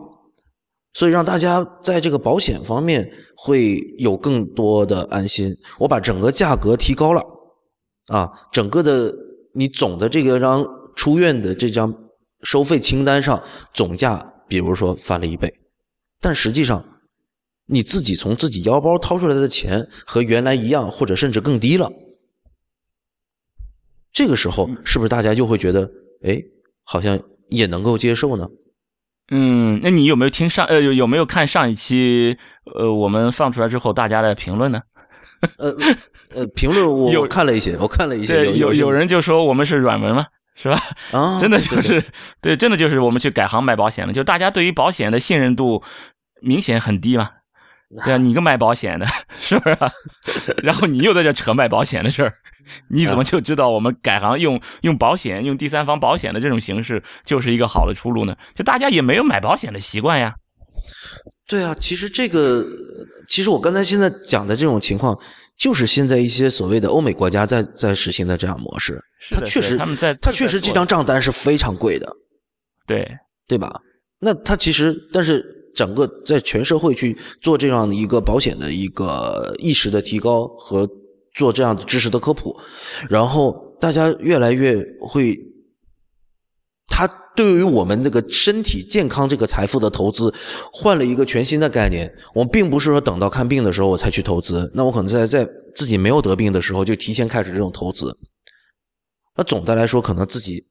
[0.95, 5.55] 所以让大家在这个保险方面会有更多的安心。
[5.79, 7.23] 我把整个价格提高了。
[8.09, 9.15] 啊，整个的
[9.55, 10.67] 你总的这个张
[10.97, 11.95] 出院的这张
[12.43, 15.53] 收费清单上总价，比如说翻了一倍，
[16.21, 16.85] 但实际上
[17.67, 21.91] 你自己从自己腰包掏出来的钱和原来一样，或者甚至更低了。
[24.13, 25.91] 这个时候是不是大家就会觉得，
[26.23, 26.43] 哎，
[26.83, 27.19] 好像
[27.51, 28.49] 也能够接受呢？
[29.31, 32.39] 嗯，那你有没有听上呃有有没有看上一期
[32.75, 34.81] 呃我们放出来之后大家的评论呢？
[35.59, 35.77] 呃
[36.35, 40.27] 呃，评论我看了一些，我看了一些，对，有有有人就说我们是软文嘛，
[40.61, 40.77] 是吧？
[41.13, 42.05] 啊， 真的就是
[42.41, 45.85] 对，真的就是我们去改行卖保险了，就大家对于保险的信任度
[46.43, 47.31] 明显很低嘛。
[48.05, 49.07] 对啊，你个卖保险的，
[49.41, 49.91] 是不是、啊？
[50.63, 52.35] 然后你又在这扯卖保险的事儿，
[52.91, 58.37] 你怎么就知道我们改行用用保险、用第三方保险的这种形式就是一个好的出路呢？
[58.55, 60.35] 就大家也没有买保险的习惯呀。
[61.47, 62.63] 对啊，其实这个，
[63.27, 65.19] 其实我刚才现在讲的这种情况，
[65.57, 69.03] 就是现在一些所谓的欧美国家在在实行的这样模式。
[69.19, 72.09] 是的它确实，他们在他确实这张账单是非常贵的，
[72.87, 73.07] 对
[73.47, 73.81] 对吧？
[74.21, 75.45] 那他其实，但是
[75.75, 80.89] 整个在全社会去做这样的一个保险的一个意识的提高和
[81.35, 82.57] 做这样的知识的科普，
[83.09, 85.39] 然后大家越来越会，
[86.89, 87.07] 他
[87.37, 90.35] 对于我们这个身体健康这个财富的投资，
[90.73, 92.13] 换了一个全新的概念。
[92.35, 98.17] 我并不是说等到看病的时候我才去投资，那我可能在在自己没有得病的时候就提前开始这种投资。
[99.39, 100.67] 那总的来说，可能自己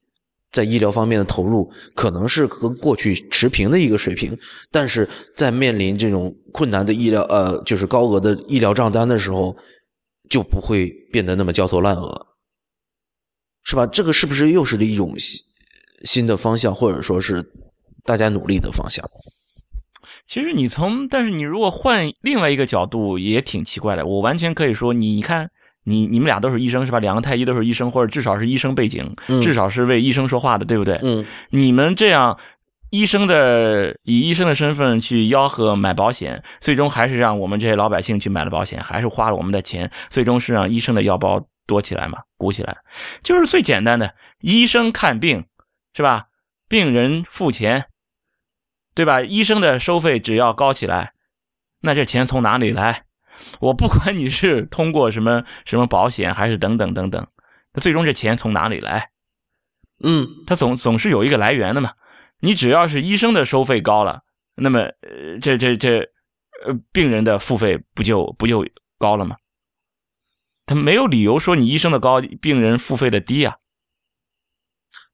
[0.52, 4.38] 在医疗方面的投入可能是跟过去持平的一个水平，
[4.70, 9.56] 但是在面临这种困难的医疗呃，就是高额的医疗账单的时候，
[10.28, 12.26] 就不会变得那么焦头烂额，
[13.64, 13.86] 是吧？
[13.86, 15.42] 这个是不是又是一种新
[16.04, 17.42] 新的方向，或者说是
[18.04, 19.02] 大家努力的方向？
[20.26, 24.04] 其实你从，但是你如果换另外一个角度，也挺奇怪的。
[24.04, 25.50] 我完全可以说，你看，
[25.88, 26.98] 你你们俩都是医生是吧？
[26.98, 30.98] 两个太医都是医生，或者至少是医生背景，嗯至少是为医生说话的，对不对？
[31.02, 32.38] 嗯你们这样，
[32.90, 42.76] 医生的以医生的身份去吆喝买保险，最终还是让我们这些老百姓去买了保险，还是花了我们的钱，最终是让医生的腰包多起来嘛，鼓起来，
[43.22, 45.44] 就是最简单的，医生看病
[45.94, 46.26] 是吧？
[46.68, 47.86] 病人付钱，
[48.94, 49.22] 对吧？
[49.22, 51.12] 医生的收费只要高起来，
[51.80, 53.04] 那这钱从哪里来？
[53.60, 57.26] 我不管你是通过什么什么保险，还是等等等等，
[57.72, 59.10] 那最终这钱从哪里来？
[60.02, 61.92] 嗯它总总是有一个来源的嘛。
[62.40, 64.22] 你只要是医生的收费高了，
[64.54, 65.98] 那么呃，这这这
[66.64, 68.64] 呃，病人的付费不就不就
[68.96, 69.36] 高了吗？
[70.66, 73.56] 他没有理由说你医生的高，病人付费的低啊。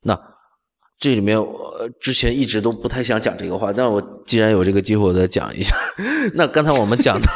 [0.02, 0.20] 那
[0.98, 5.74] 这里面我之前一直都不太想讲这个话，但我既然有这个机会，我再讲一下。
[6.34, 7.26] 那刚才我们讲的，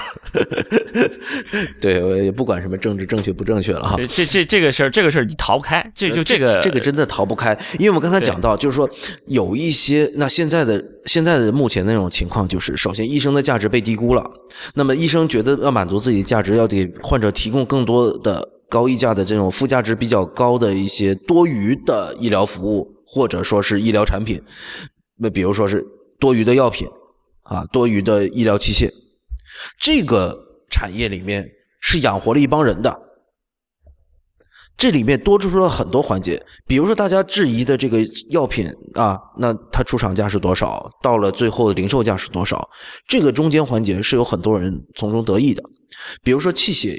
[1.81, 3.97] 对，我也不管什么政治正确不正确了哈。
[3.97, 8.89] 这这这这个事儿，这个事儿你逃不开，这就这个呃这个真的逃不开，因为我们刚才讲到，就是说
[9.27, 14.31] 有一些那现在的现在的目前那种情况，就是首先医生的价值被低估了，
[14.75, 24.43] 那么医生觉得要满足自己的价值，要给患者提供更多的高溢价的这种附加值比较高的一些多余的医疗服务，或者说是医疗产品，
[25.19, 25.85] 那比如说是
[26.21, 26.87] 多余的药品
[27.45, 28.91] 啊，多余的医疗器械，
[29.79, 30.37] 这个
[30.71, 31.49] 产业里面
[31.81, 33.03] 是养活了一帮人的。
[34.77, 37.99] 这里面多出了很多环节，比如说大家质疑的这个
[38.31, 40.89] 药品啊，那它出厂价是多少？
[41.03, 42.69] 到了最后的零售价是多少？
[43.09, 45.63] 这个中间环节是有很多人从中得益的。
[46.23, 46.97] 比如说器械，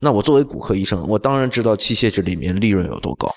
[0.00, 3.34] 那我作为骨科医生，我当然知道器械这里面利润有多高，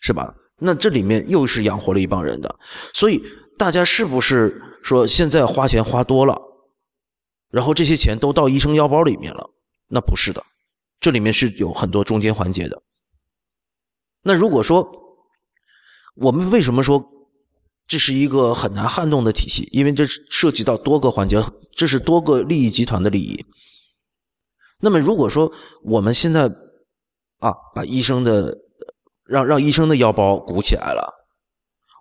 [0.00, 0.32] 是吧？
[0.60, 2.54] 那这里面又是养活了一帮人的，
[2.94, 3.20] 所以
[3.58, 6.40] 大家是不是说现在花钱花多了，
[7.52, 9.50] 然后这些钱都到医生腰包里面了？
[9.88, 10.42] 那不是的，
[10.98, 12.82] 这里面是有很多中间环节的。
[14.22, 14.90] 那如果说
[16.14, 17.04] 我们为什么说
[17.86, 19.68] 这是一个很难撼动的体系？
[19.70, 21.42] 因为这涉及到多个环节，
[21.72, 23.44] 这是多个利益集团的利益。
[24.80, 26.44] 那么如果说我们现在
[27.38, 28.56] 啊把医生的
[29.24, 31.06] 让让医生的腰包鼓起来了，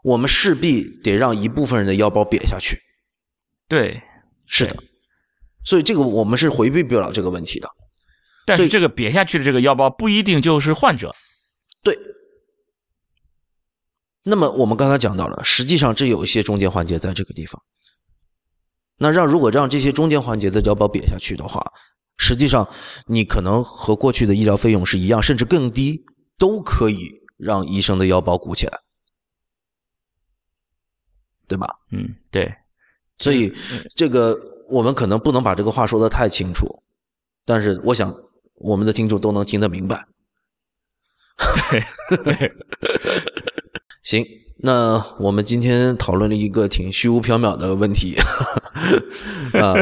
[0.04, 2.80] 我们势必得让一部分人的腰包瘪下去。
[3.68, 4.02] 对，
[4.46, 4.84] 是的，
[5.64, 7.70] 所以这个我们是回避不了这个问题的。
[8.46, 11.16] 但是这个瘪下去的这个腰包不一定就是患者。
[11.84, 11.98] 对。
[14.24, 17.62] 那么我们刚才讲到了，实际上这有一些中间环节在这个地方。
[18.98, 21.64] 那让如果让这些中间环节的腰包瘪下去的话，
[22.18, 22.68] 实际上
[23.08, 26.06] 你可能和过去的医疗费用是一样，甚至更低，
[26.38, 28.78] 都可以让医生的腰包鼓起来，
[31.48, 31.68] 对吧？
[31.92, 32.54] 嗯，对，
[33.18, 33.52] 所以
[33.96, 34.40] 这个
[34.72, 36.82] 我们可能不能把这个话说的太清楚，
[37.46, 38.16] 但是我想
[38.56, 40.06] 我们的听众都能听得明白。
[42.24, 42.52] 对，
[44.04, 44.26] 行，
[44.64, 48.16] 那我们今天讨论了一个挺虚无缥缈的问题
[49.60, 49.74] 啊，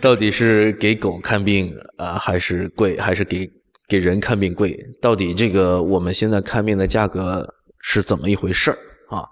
[0.00, 3.50] 到底是给狗看病啊，还是贵，还是给
[3.88, 4.78] 给人看病贵？
[5.02, 9.26] 到底这个我们现在看病的价格是怎么一回事儿啊？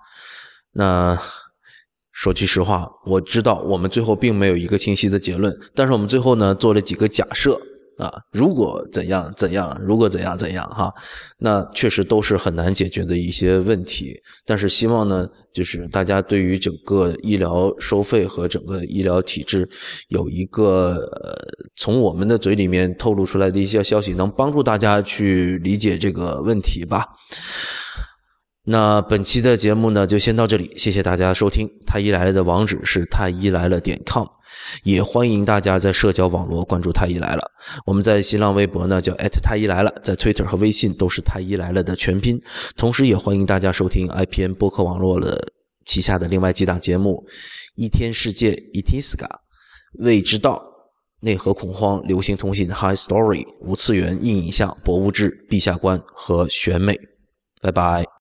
[0.73, 1.17] 那
[2.17, 7.61] 说句实话，我知道我们最后并没有一个清晰的结论，但是我们最后呢做了几个假设
[7.99, 10.91] 啊，如果怎样怎样，如果怎样怎样哈，
[11.39, 14.19] 那确实都是很难解决的一些问题。
[14.47, 19.69] 但是希望呢，就是大家对于整个医疗收费和整个医疗体制
[20.09, 21.37] 有一个呃，
[21.77, 27.07] 从我们的嘴里面透露出来的一些消息，能帮助大家去理解这个问题吧。
[28.69, 31.71] 那本期的节目呢，就先到这里，谢谢大家收听。
[31.87, 34.27] 太医来了的网址是太医来了点 com。
[34.83, 37.51] 也欢迎大家在社交网络关注太医来了。
[37.85, 42.41] 我们在新浪微博呢叫太医来了，在 Twitter 和微信都是太医来了的全拼。
[42.77, 45.41] 同时也欢迎大家收听 IPN 播客网络的
[45.85, 47.25] 旗下的另外几档节目：
[47.77, 49.29] 一天世界 （Itiska）、
[50.01, 50.61] 未知道、
[51.21, 56.99] 内核恐慌、流行通信 （High Story）、无次元硬影像、博物志、陛下观和选美。
[57.63, 58.16] 拜拜。